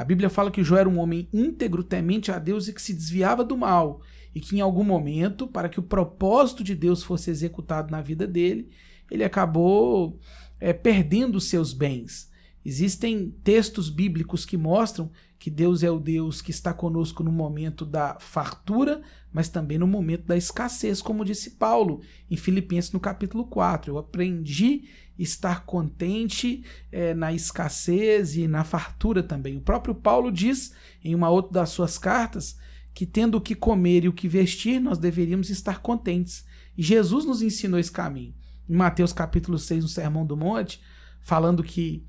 [0.00, 2.94] A Bíblia fala que Jó era um homem íntegro, temente a Deus e que se
[2.94, 4.00] desviava do mal,
[4.34, 8.26] e que em algum momento, para que o propósito de Deus fosse executado na vida
[8.26, 8.70] dele,
[9.10, 10.18] ele acabou
[10.58, 12.30] é, perdendo seus bens.
[12.64, 15.10] Existem textos bíblicos que mostram
[15.40, 19.00] que Deus é o Deus que está conosco no momento da fartura,
[19.32, 23.90] mas também no momento da escassez, como disse Paulo em Filipenses no capítulo 4.
[23.90, 24.84] Eu aprendi
[25.18, 26.62] estar contente
[26.92, 29.56] é, na escassez e na fartura também.
[29.56, 32.58] O próprio Paulo diz em uma outra das suas cartas
[32.92, 36.44] que, tendo o que comer e o que vestir, nós deveríamos estar contentes.
[36.76, 38.34] E Jesus nos ensinou esse caminho.
[38.68, 40.82] Em Mateus capítulo 6, no Sermão do Monte,
[41.22, 42.06] falando que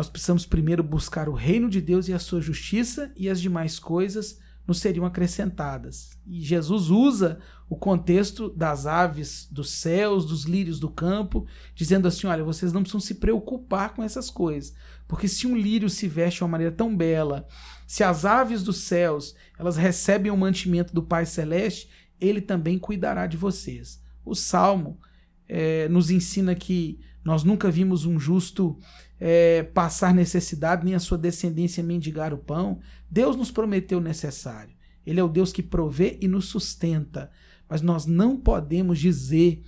[0.00, 3.78] nós precisamos primeiro buscar o reino de Deus e a sua justiça, e as demais
[3.78, 6.18] coisas nos seriam acrescentadas.
[6.26, 7.38] E Jesus usa
[7.68, 12.80] o contexto das aves dos céus, dos lírios do campo, dizendo assim: olha, vocês não
[12.80, 14.72] precisam se preocupar com essas coisas,
[15.06, 17.46] porque se um lírio se veste de uma maneira tão bela,
[17.86, 23.26] se as aves dos céus elas recebem o mantimento do Pai Celeste, ele também cuidará
[23.26, 24.02] de vocês.
[24.24, 24.98] O Salmo
[25.46, 28.78] é, nos ensina que nós nunca vimos um justo
[29.20, 32.80] é, passar necessidade, nem a sua descendência mendigar o pão.
[33.10, 34.74] Deus nos prometeu o necessário.
[35.04, 37.30] Ele é o Deus que provê e nos sustenta.
[37.68, 39.62] Mas nós não podemos dizer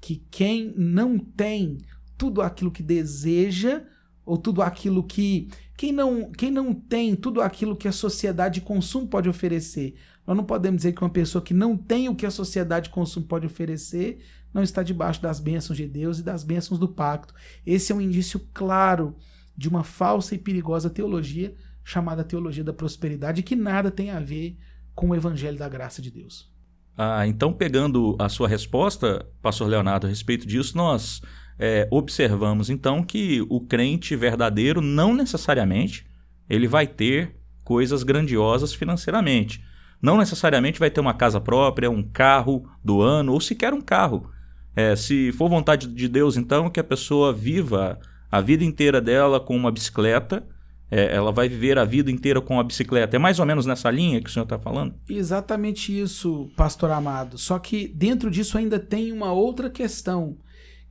[0.00, 1.78] que quem não tem
[2.16, 3.82] tudo aquilo que deseja,
[4.28, 5.48] ou tudo aquilo que.
[5.76, 9.94] Quem não, quem não tem tudo aquilo que a sociedade de consumo pode oferecer.
[10.26, 12.94] Nós não podemos dizer que uma pessoa que não tem o que a sociedade de
[12.94, 14.18] consumo pode oferecer
[14.52, 17.34] não está debaixo das bênçãos de Deus e das bênçãos do pacto.
[17.64, 19.16] Esse é um indício claro
[19.56, 24.58] de uma falsa e perigosa teologia chamada teologia da prosperidade, que nada tem a ver
[24.94, 26.52] com o evangelho da graça de Deus.
[26.96, 31.22] Ah, então, pegando a sua resposta, pastor Leonardo, a respeito disso, nós
[31.58, 36.06] é, observamos então que o crente verdadeiro não necessariamente
[36.48, 39.64] ele vai ter coisas grandiosas financeiramente.
[40.00, 44.30] Não necessariamente vai ter uma casa própria, um carro do ano ou sequer um carro.
[44.78, 47.98] É, se for vontade de Deus, então, que a pessoa viva
[48.30, 50.46] a vida inteira dela com uma bicicleta,
[50.88, 53.16] é, ela vai viver a vida inteira com a bicicleta.
[53.16, 54.94] É mais ou menos nessa linha que o senhor está falando?
[55.10, 57.36] Exatamente isso, pastor amado.
[57.36, 60.38] Só que dentro disso ainda tem uma outra questão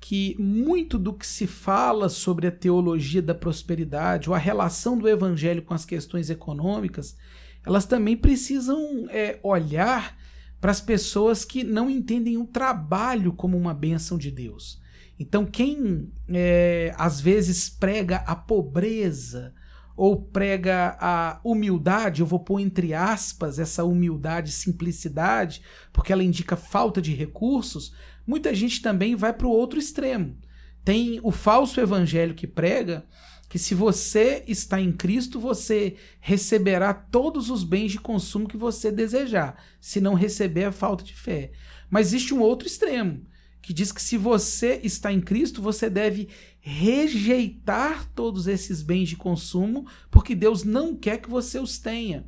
[0.01, 5.07] que muito do que se fala sobre a teologia da prosperidade ou a relação do
[5.07, 7.15] evangelho com as questões econômicas,
[7.65, 10.16] elas também precisam é, olhar
[10.60, 14.82] para as pessoas que não entendem o trabalho como uma bênção de Deus.
[15.20, 19.53] Então, quem é, às vezes prega a pobreza
[19.95, 26.55] ou prega a humildade, eu vou pôr entre aspas essa humildade, simplicidade, porque ela indica
[26.55, 27.93] falta de recursos,
[28.26, 30.38] muita gente também vai para o outro extremo.
[30.86, 33.05] Tem o falso evangelho que prega
[33.49, 38.91] que se você está em Cristo, você receberá todos os bens de consumo que você
[38.91, 39.61] desejar.
[39.79, 41.51] Se não receber, é falta de fé.
[41.89, 43.25] Mas existe um outro extremo,
[43.61, 46.27] que diz que se você está em Cristo, você deve
[46.59, 52.25] rejeitar todos esses bens de consumo, porque Deus não quer que você os tenha.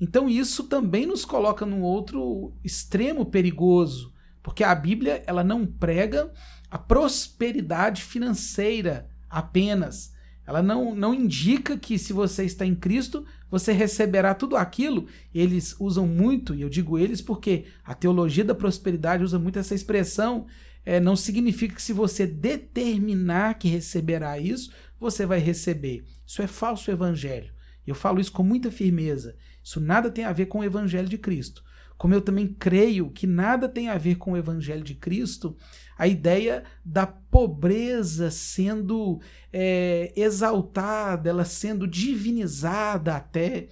[0.00, 4.12] Então isso também nos coloca num outro extremo perigoso,
[4.42, 6.32] porque a Bíblia ela não prega
[6.70, 10.12] a prosperidade financeira apenas.
[10.46, 15.06] Ela não, não indica que se você está em Cristo, você receberá tudo aquilo.
[15.34, 19.74] Eles usam muito, e eu digo eles porque a teologia da prosperidade usa muito essa
[19.74, 20.46] expressão.
[20.84, 26.04] É, não significa que se você determinar que receberá isso, você vai receber.
[26.26, 27.52] Isso é falso evangelho.
[27.86, 29.36] Eu falo isso com muita firmeza.
[29.62, 31.62] Isso nada tem a ver com o evangelho de Cristo.
[31.96, 35.56] Como eu também creio que nada tem a ver com o evangelho de Cristo,
[35.96, 39.20] a ideia da pobreza sendo
[39.52, 43.68] é, exaltada, ela sendo divinizada até,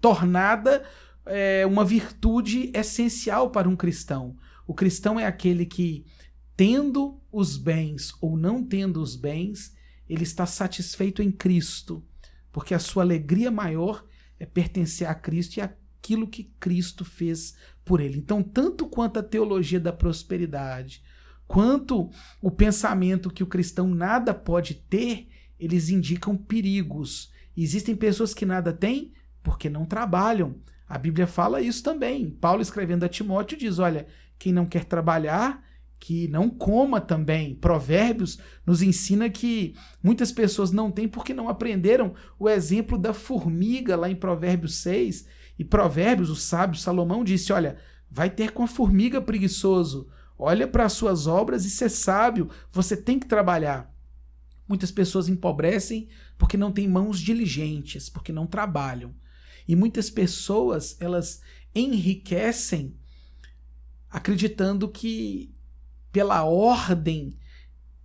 [0.00, 0.82] tornada
[1.26, 4.36] é, uma virtude essencial para um cristão.
[4.66, 6.04] O cristão é aquele que,
[6.56, 9.74] tendo os bens ou não tendo os bens,
[10.08, 12.04] ele está satisfeito em Cristo,
[12.50, 14.04] porque a sua alegria maior
[14.38, 17.54] é pertencer a Cristo e aquilo que Cristo fez
[17.84, 18.18] por ele.
[18.18, 21.02] Então, tanto quanto a teologia da prosperidade,
[21.50, 22.08] quanto
[22.40, 25.26] o pensamento que o cristão nada pode ter,
[25.58, 27.32] eles indicam perigos.
[27.56, 30.54] Existem pessoas que nada têm porque não trabalham.
[30.88, 32.30] A Bíblia fala isso também.
[32.30, 34.06] Paulo escrevendo a Timóteo diz: olha,
[34.38, 35.60] quem não quer trabalhar,
[35.98, 37.56] que não coma também.
[37.56, 43.96] Provérbios nos ensina que muitas pessoas não têm porque não aprenderam o exemplo da formiga
[43.96, 45.26] lá em Provérbios 6.
[45.58, 47.76] E Provérbios, o sábio Salomão disse: Olha,
[48.08, 50.08] vai ter com a formiga preguiçoso.
[50.42, 52.48] Olha para as suas obras e ser sábio.
[52.72, 53.94] Você tem que trabalhar.
[54.66, 59.14] Muitas pessoas empobrecem porque não têm mãos diligentes, porque não trabalham.
[59.68, 61.42] E muitas pessoas, elas
[61.74, 62.96] enriquecem
[64.08, 65.54] acreditando que
[66.10, 67.38] pela ordem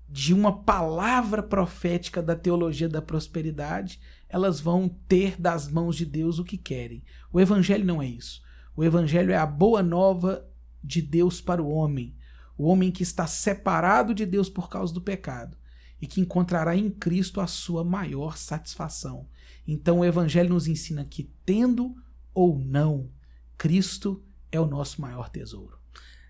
[0.07, 6.37] de uma palavra profética da teologia da prosperidade, elas vão ter das mãos de Deus
[6.37, 7.03] o que querem.
[7.31, 8.41] O evangelho não é isso.
[8.75, 10.45] O evangelho é a boa nova
[10.83, 12.15] de Deus para o homem,
[12.57, 15.57] o homem que está separado de Deus por causa do pecado
[16.01, 19.27] e que encontrará em Cristo a sua maior satisfação.
[19.67, 21.95] Então o evangelho nos ensina que tendo
[22.33, 23.09] ou não,
[23.57, 25.77] Cristo é o nosso maior tesouro.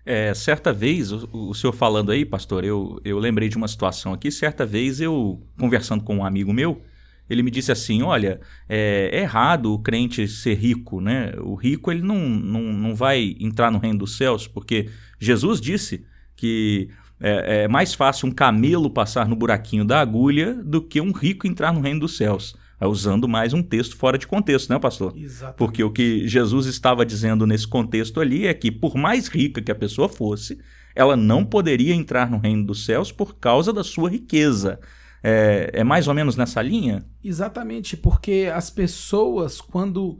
[0.04, 4.12] É, certa vez, o, o, senhor falando aí, pastor, eu, eu lembrei de uma situação
[4.12, 4.30] aqui.
[4.30, 6.80] Certa vez, eu conversando com um amigo meu,
[7.28, 11.32] ele me disse assim: Olha, é, é, errado o crente ser rico, né?
[11.40, 16.06] O rico ele não, não, não vai entrar no reino dos céus, porque Jesus disse
[16.36, 21.12] que é, é mais fácil um camelo passar no buraquinho da agulha do que um
[21.12, 22.54] rico entrar no reino dos céus.
[22.78, 25.14] É usando mais um texto fora de contexto, né, pastor?
[25.16, 25.56] Exatamente.
[25.56, 29.72] Porque o que Jesus estava dizendo nesse contexto ali é que, por mais rica que
[29.72, 30.58] a pessoa fosse,
[30.94, 34.78] ela não poderia entrar no reino dos céus por causa da sua riqueza.
[35.22, 37.04] É, é mais ou menos nessa linha?
[37.24, 40.18] Exatamente, porque as pessoas, quando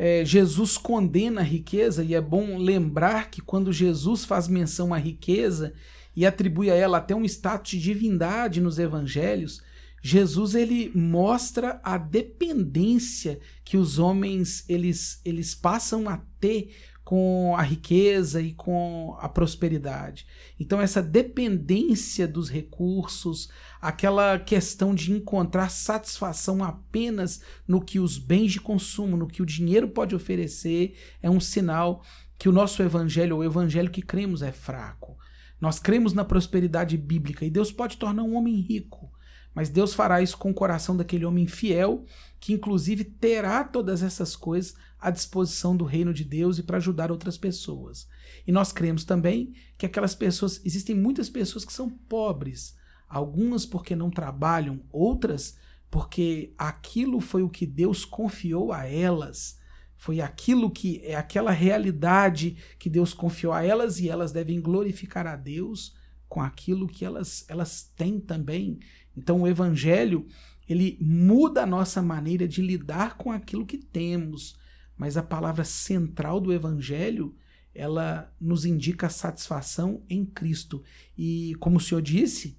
[0.00, 4.96] é, Jesus condena a riqueza, e é bom lembrar que quando Jesus faz menção à
[4.96, 5.74] riqueza
[6.14, 9.60] e atribui a ela até um status de divindade nos evangelhos,
[10.00, 16.70] Jesus ele mostra a dependência que os homens eles, eles passam a ter
[17.08, 20.26] com a riqueza e com a prosperidade.
[20.60, 23.48] Então essa dependência dos recursos,
[23.80, 29.46] aquela questão de encontrar satisfação apenas no que os bens de consumo, no que o
[29.46, 32.02] dinheiro pode oferecer, é um sinal
[32.38, 35.16] que o nosso evangelho, o evangelho que cremos é fraco.
[35.58, 39.10] Nós cremos na prosperidade bíblica e Deus pode tornar um homem rico
[39.58, 42.04] mas Deus fará isso com o coração daquele homem fiel,
[42.38, 47.10] que inclusive terá todas essas coisas à disposição do reino de Deus e para ajudar
[47.10, 48.08] outras pessoas.
[48.46, 52.76] E nós cremos também que aquelas pessoas, existem muitas pessoas que são pobres,
[53.08, 55.56] algumas porque não trabalham, outras
[55.90, 59.58] porque aquilo foi o que Deus confiou a elas.
[59.96, 65.26] Foi aquilo que é aquela realidade que Deus confiou a elas e elas devem glorificar
[65.26, 65.96] a Deus
[66.28, 68.78] com aquilo que elas, elas têm também.
[69.16, 70.26] Então o evangelho,
[70.68, 74.56] ele muda a nossa maneira de lidar com aquilo que temos,
[74.98, 77.34] mas a palavra central do evangelho,
[77.72, 80.82] ela nos indica a satisfação em Cristo.
[81.16, 82.58] E como o Senhor disse,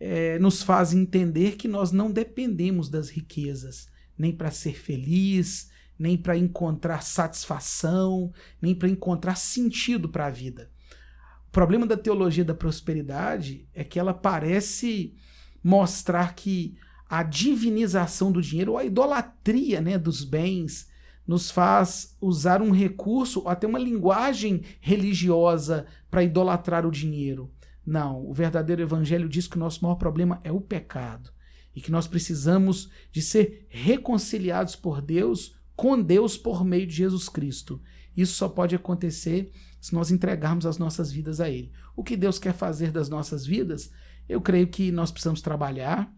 [0.00, 6.16] é, nos faz entender que nós não dependemos das riquezas, nem para ser feliz, nem
[6.16, 10.70] para encontrar satisfação, nem para encontrar sentido para a vida.
[11.48, 15.14] O problema da teologia da prosperidade é que ela parece
[15.62, 16.76] mostrar que
[17.08, 20.88] a divinização do dinheiro, ou a idolatria né, dos bens,
[21.26, 27.50] nos faz usar um recurso ou até uma linguagem religiosa para idolatrar o dinheiro.
[27.86, 31.30] Não, o verdadeiro evangelho diz que o nosso maior problema é o pecado
[31.74, 37.28] e que nós precisamos de ser reconciliados por Deus, com Deus por meio de Jesus
[37.28, 37.82] Cristo.
[38.16, 39.50] Isso só pode acontecer
[39.80, 41.72] se nós entregarmos as nossas vidas a Ele.
[41.96, 43.90] O que Deus quer fazer das nossas vidas?
[44.28, 46.10] Eu creio que nós precisamos trabalhar,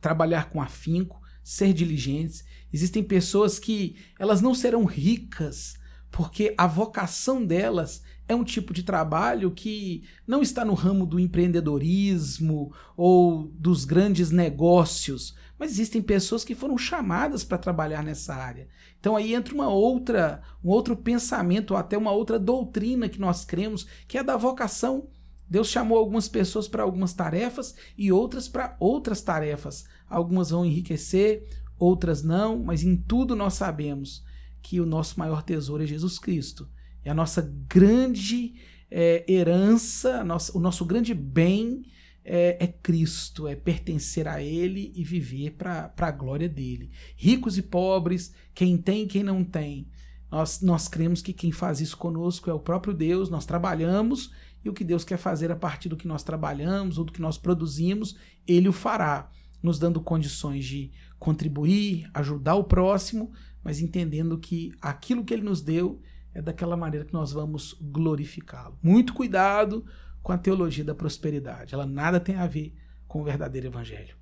[0.00, 2.44] trabalhar com afinco, ser diligentes.
[2.70, 5.78] Existem pessoas que elas não serão ricas
[6.10, 11.18] porque a vocação delas é um tipo de trabalho que não está no ramo do
[11.18, 18.68] empreendedorismo ou dos grandes negócios, mas existem pessoas que foram chamadas para trabalhar nessa área.
[19.00, 23.42] Então aí entra uma outra, um outro pensamento, ou até uma outra doutrina que nós
[23.42, 25.08] cremos, que é da vocação.
[25.48, 29.86] Deus chamou algumas pessoas para algumas tarefas e outras para outras tarefas.
[30.08, 31.46] Algumas vão enriquecer,
[31.78, 34.24] outras não, mas em tudo nós sabemos
[34.60, 36.68] que o nosso maior tesouro é Jesus Cristo.
[37.04, 38.54] É a nossa grande
[38.90, 41.82] é, herança, nossa, o nosso grande bem
[42.24, 46.90] é, é, Cristo, é pertencer a Ele e viver para a glória dele.
[47.16, 49.88] Ricos e pobres, quem tem e quem não tem.
[50.30, 54.30] Nós, nós cremos que quem faz isso conosco é o próprio Deus, nós trabalhamos
[54.64, 57.20] e o que Deus quer fazer a partir do que nós trabalhamos ou do que
[57.20, 59.30] nós produzimos, Ele o fará,
[59.62, 63.32] nos dando condições de contribuir, ajudar o próximo,
[63.62, 66.00] mas entendendo que aquilo que Ele nos deu
[66.34, 68.78] é daquela maneira que nós vamos glorificá-lo.
[68.82, 69.84] Muito cuidado
[70.22, 71.74] com a teologia da prosperidade.
[71.74, 72.74] Ela nada tem a ver
[73.06, 74.16] com o verdadeiro evangelho.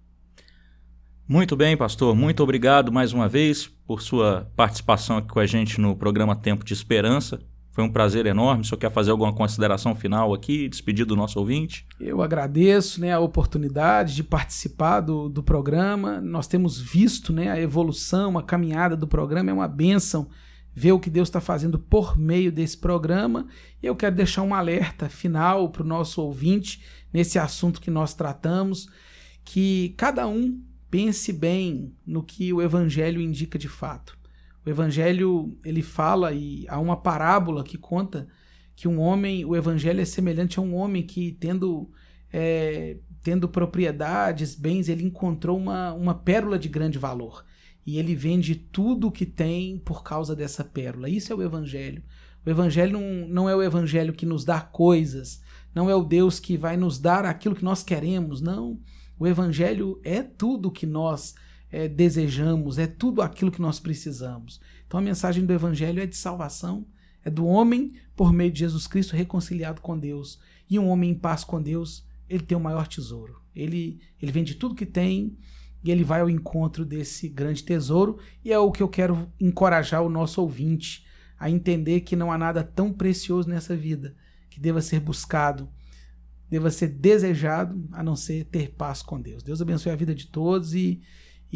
[1.29, 2.15] Muito bem, pastor.
[2.15, 6.65] Muito obrigado mais uma vez por sua participação aqui com a gente no programa Tempo
[6.65, 7.41] de Esperança.
[7.77, 8.63] Foi um prazer enorme.
[8.63, 11.87] O senhor quer fazer alguma consideração final aqui, despedir do nosso ouvinte?
[12.01, 16.19] Eu agradeço né, a oportunidade de participar do, do programa.
[16.19, 19.51] Nós temos visto né, a evolução, a caminhada do programa.
[19.51, 20.27] É uma bênção
[20.73, 23.47] ver o que Deus está fazendo por meio desse programa.
[23.83, 26.83] E eu quero deixar um alerta final para o nosso ouvinte
[27.13, 28.89] nesse assunto que nós tratamos,
[29.45, 30.59] que cada um
[30.91, 34.16] pense bem no que o Evangelho indica de fato.
[34.67, 38.27] O Evangelho ele fala e há uma parábola que conta
[38.75, 41.89] que um homem, o Evangelho é semelhante a um homem que tendo
[42.33, 47.45] é, tendo propriedades, bens, ele encontrou uma, uma pérola de grande valor
[47.87, 51.09] e ele vende tudo o que tem por causa dessa pérola.
[51.09, 52.03] Isso é o Evangelho.
[52.45, 55.41] O Evangelho não, não é o Evangelho que nos dá coisas,
[55.75, 58.81] não é o Deus que vai nos dar aquilo que nós queremos, não.
[59.19, 61.35] O Evangelho é tudo o que nós
[61.77, 64.59] é, desejamos, é tudo aquilo que nós precisamos.
[64.87, 66.87] Então a mensagem do Evangelho é de salvação,
[67.23, 70.41] é do homem por meio de Jesus Cristo reconciliado com Deus.
[70.71, 73.43] E um homem em paz com Deus, ele tem o maior tesouro.
[73.55, 75.37] Ele, ele vende tudo que tem
[75.85, 80.03] e ele vai ao encontro desse grande tesouro, e é o que eu quero encorajar
[80.03, 81.07] o nosso ouvinte
[81.39, 84.17] a entender que não há nada tão precioso nessa vida
[84.49, 85.69] que deva ser buscado,
[86.49, 89.43] deva ser desejado, a não ser ter paz com Deus.
[89.43, 91.03] Deus abençoe a vida de todos e,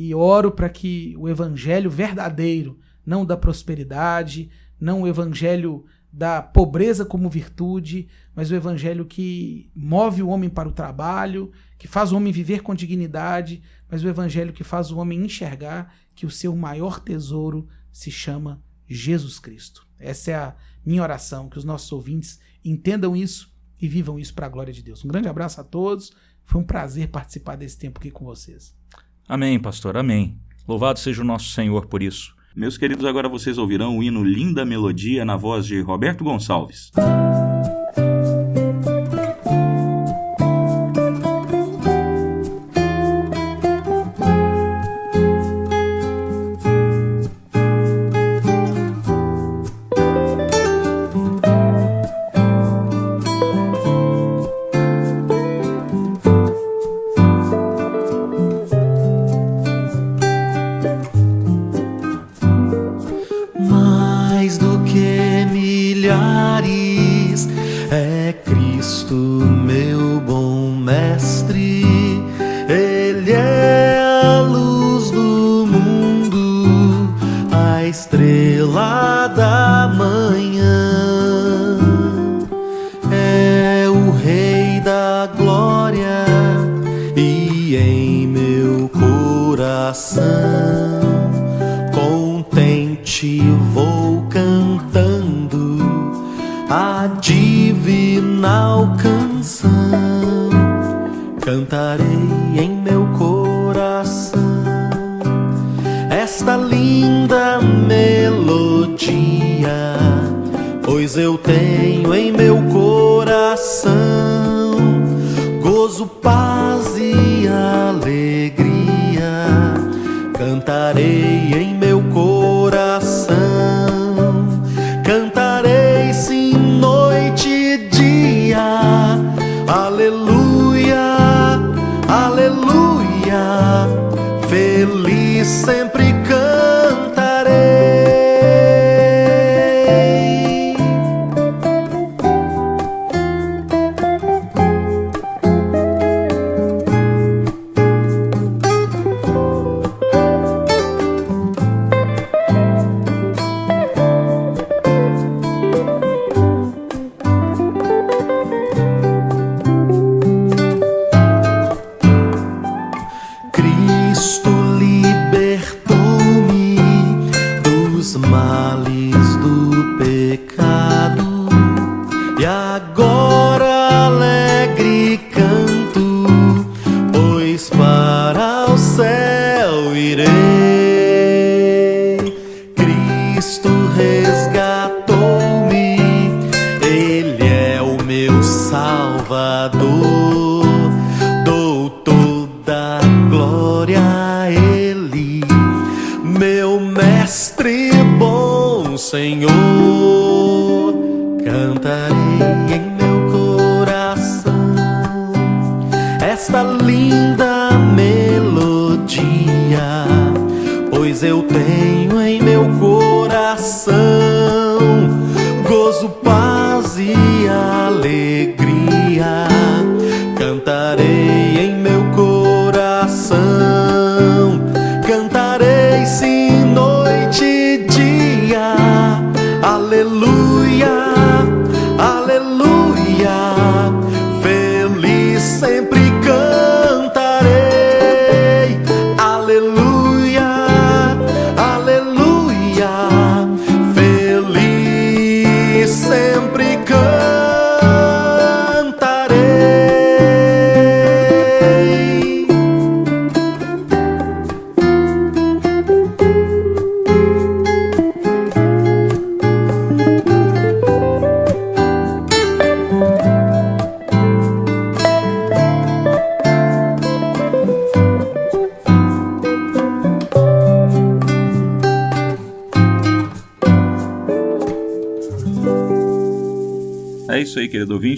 [0.03, 4.51] e oro para que o evangelho verdadeiro, não da prosperidade,
[4.81, 10.67] não o evangelho da pobreza como virtude, mas o evangelho que move o homem para
[10.67, 14.97] o trabalho, que faz o homem viver com dignidade, mas o evangelho que faz o
[14.97, 19.87] homem enxergar que o seu maior tesouro se chama Jesus Cristo.
[19.99, 24.47] Essa é a minha oração, que os nossos ouvintes entendam isso e vivam isso para
[24.47, 25.05] a glória de Deus.
[25.05, 26.11] Um grande abraço a todos.
[26.43, 28.80] Foi um prazer participar desse tempo aqui com vocês.
[29.31, 29.97] Amém, pastor.
[29.97, 30.37] Amém.
[30.67, 32.35] Louvado seja o nosso Senhor por isso.
[32.53, 36.91] Meus queridos, agora vocês ouvirão o hino Linda Melodia na voz de Roberto Gonçalves.
[36.97, 37.50] Mais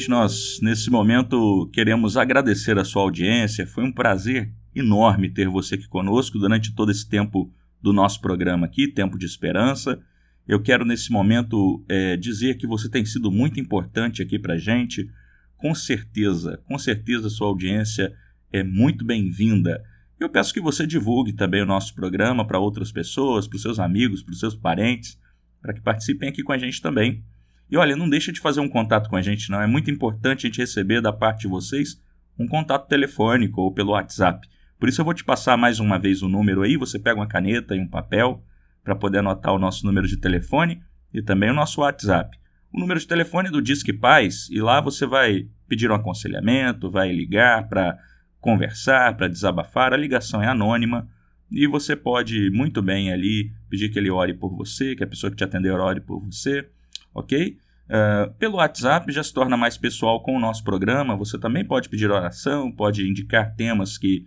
[0.03, 0.09] ouvinte.
[0.09, 3.66] Nós, nesse momento, queremos agradecer a sua audiência.
[3.66, 8.66] Foi um prazer enorme ter você aqui conosco durante todo esse tempo do nosso programa
[8.66, 10.01] aqui, Tempo de Esperança.
[10.47, 15.09] Eu quero, nesse momento, eh, dizer que você tem sido muito importante aqui para gente.
[15.57, 18.12] Com certeza, com certeza, a sua audiência
[18.53, 19.83] é muito bem-vinda.
[20.19, 23.79] Eu peço que você divulgue também o nosso programa para outras pessoas, para os seus
[23.79, 25.19] amigos, para os seus parentes,
[25.61, 27.24] para que participem aqui com a gente também.
[27.73, 29.59] E olha, não deixa de fazer um contato com a gente, não.
[29.59, 31.99] É muito importante a gente receber da parte de vocês
[32.39, 34.47] um contato telefônico ou pelo WhatsApp.
[34.78, 37.27] Por isso eu vou te passar mais uma vez o número aí, você pega uma
[37.27, 38.44] caneta e um papel
[38.85, 40.82] para poder anotar o nosso número de telefone
[41.15, 42.39] e também o nosso WhatsApp.
[42.70, 46.90] O número de telefone é do Disque Paz e lá você vai pedir um aconselhamento,
[46.90, 47.99] vai ligar para
[48.39, 49.94] conversar, para desabafar.
[49.94, 51.09] A ligação é anônima
[51.51, 55.31] e você pode muito bem ali pedir que ele ore por você, que a pessoa
[55.31, 56.69] que te atender ore por você,
[57.14, 57.59] ok?
[57.84, 61.16] Uh, pelo WhatsApp já se torna mais pessoal com o nosso programa.
[61.16, 64.26] Você também pode pedir oração, pode indicar temas que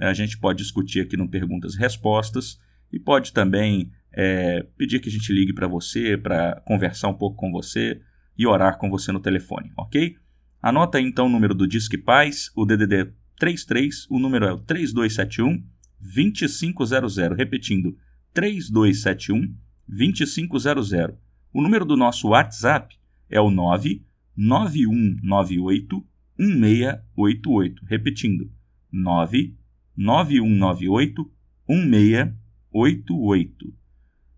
[0.00, 2.58] a gente pode discutir aqui no Perguntas e Respostas
[2.92, 7.36] e pode também é, pedir que a gente ligue para você, para conversar um pouco
[7.36, 8.00] com você
[8.36, 10.16] e orar com você no telefone, ok?
[10.60, 14.58] Anota aí então o número do Disque Paz, o DDD 33, o número é o
[14.58, 15.62] 3271
[16.00, 17.96] 2500, repetindo,
[18.32, 19.54] 3271
[19.86, 21.23] 2500.
[21.54, 22.98] O número do nosso WhatsApp
[23.30, 26.04] é o 99198
[26.36, 28.50] 1688, repetindo,
[28.90, 31.30] 99198
[31.68, 33.72] 1688.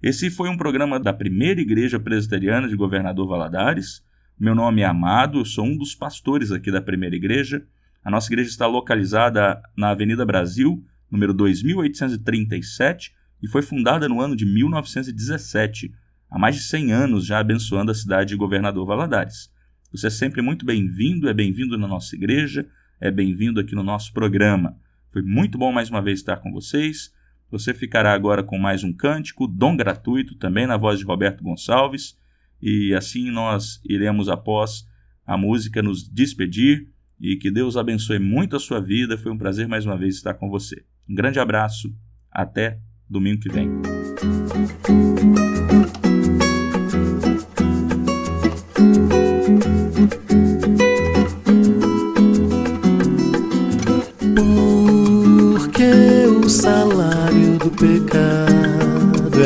[0.03, 4.05] Esse foi um programa da Primeira Igreja Presbiteriana de Governador Valadares.
[4.39, 7.67] Meu nome é Amado, eu sou um dos pastores aqui da Primeira Igreja.
[8.05, 14.37] A nossa igreja está localizada na Avenida Brasil, número 2837, e foi fundada no ano
[14.37, 15.95] de 1917,
[16.31, 19.51] há mais de 100 anos já abençoando a cidade de Governador Valadares.
[19.93, 22.67] Você é sempre muito bem-vindo, é bem-vindo na nossa igreja,
[23.01, 24.77] é bem-vindo aqui no nosso programa.
[25.11, 27.13] Foi muito bom mais uma vez estar com vocês.
[27.51, 32.19] Você ficará agora com mais um cântico, dom gratuito, também na voz de Roberto Gonçalves,
[32.61, 34.87] e assim nós iremos, após
[35.25, 36.89] a música, nos despedir
[37.21, 39.17] e que Deus abençoe muito a sua vida.
[39.17, 40.85] Foi um prazer mais uma vez estar com você.
[41.09, 41.95] Um grande abraço,
[42.31, 42.79] até
[43.09, 43.71] domingo que vem.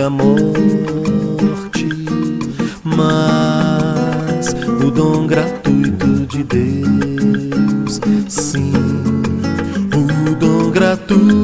[0.03, 1.89] A morte,
[2.85, 8.73] mas o dom gratuito de Deus, sim,
[9.95, 11.40] o dom gratuito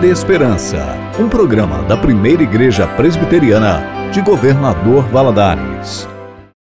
[0.00, 6.09] de Esperança, um programa da primeira igreja presbiteriana de Governador Valadares.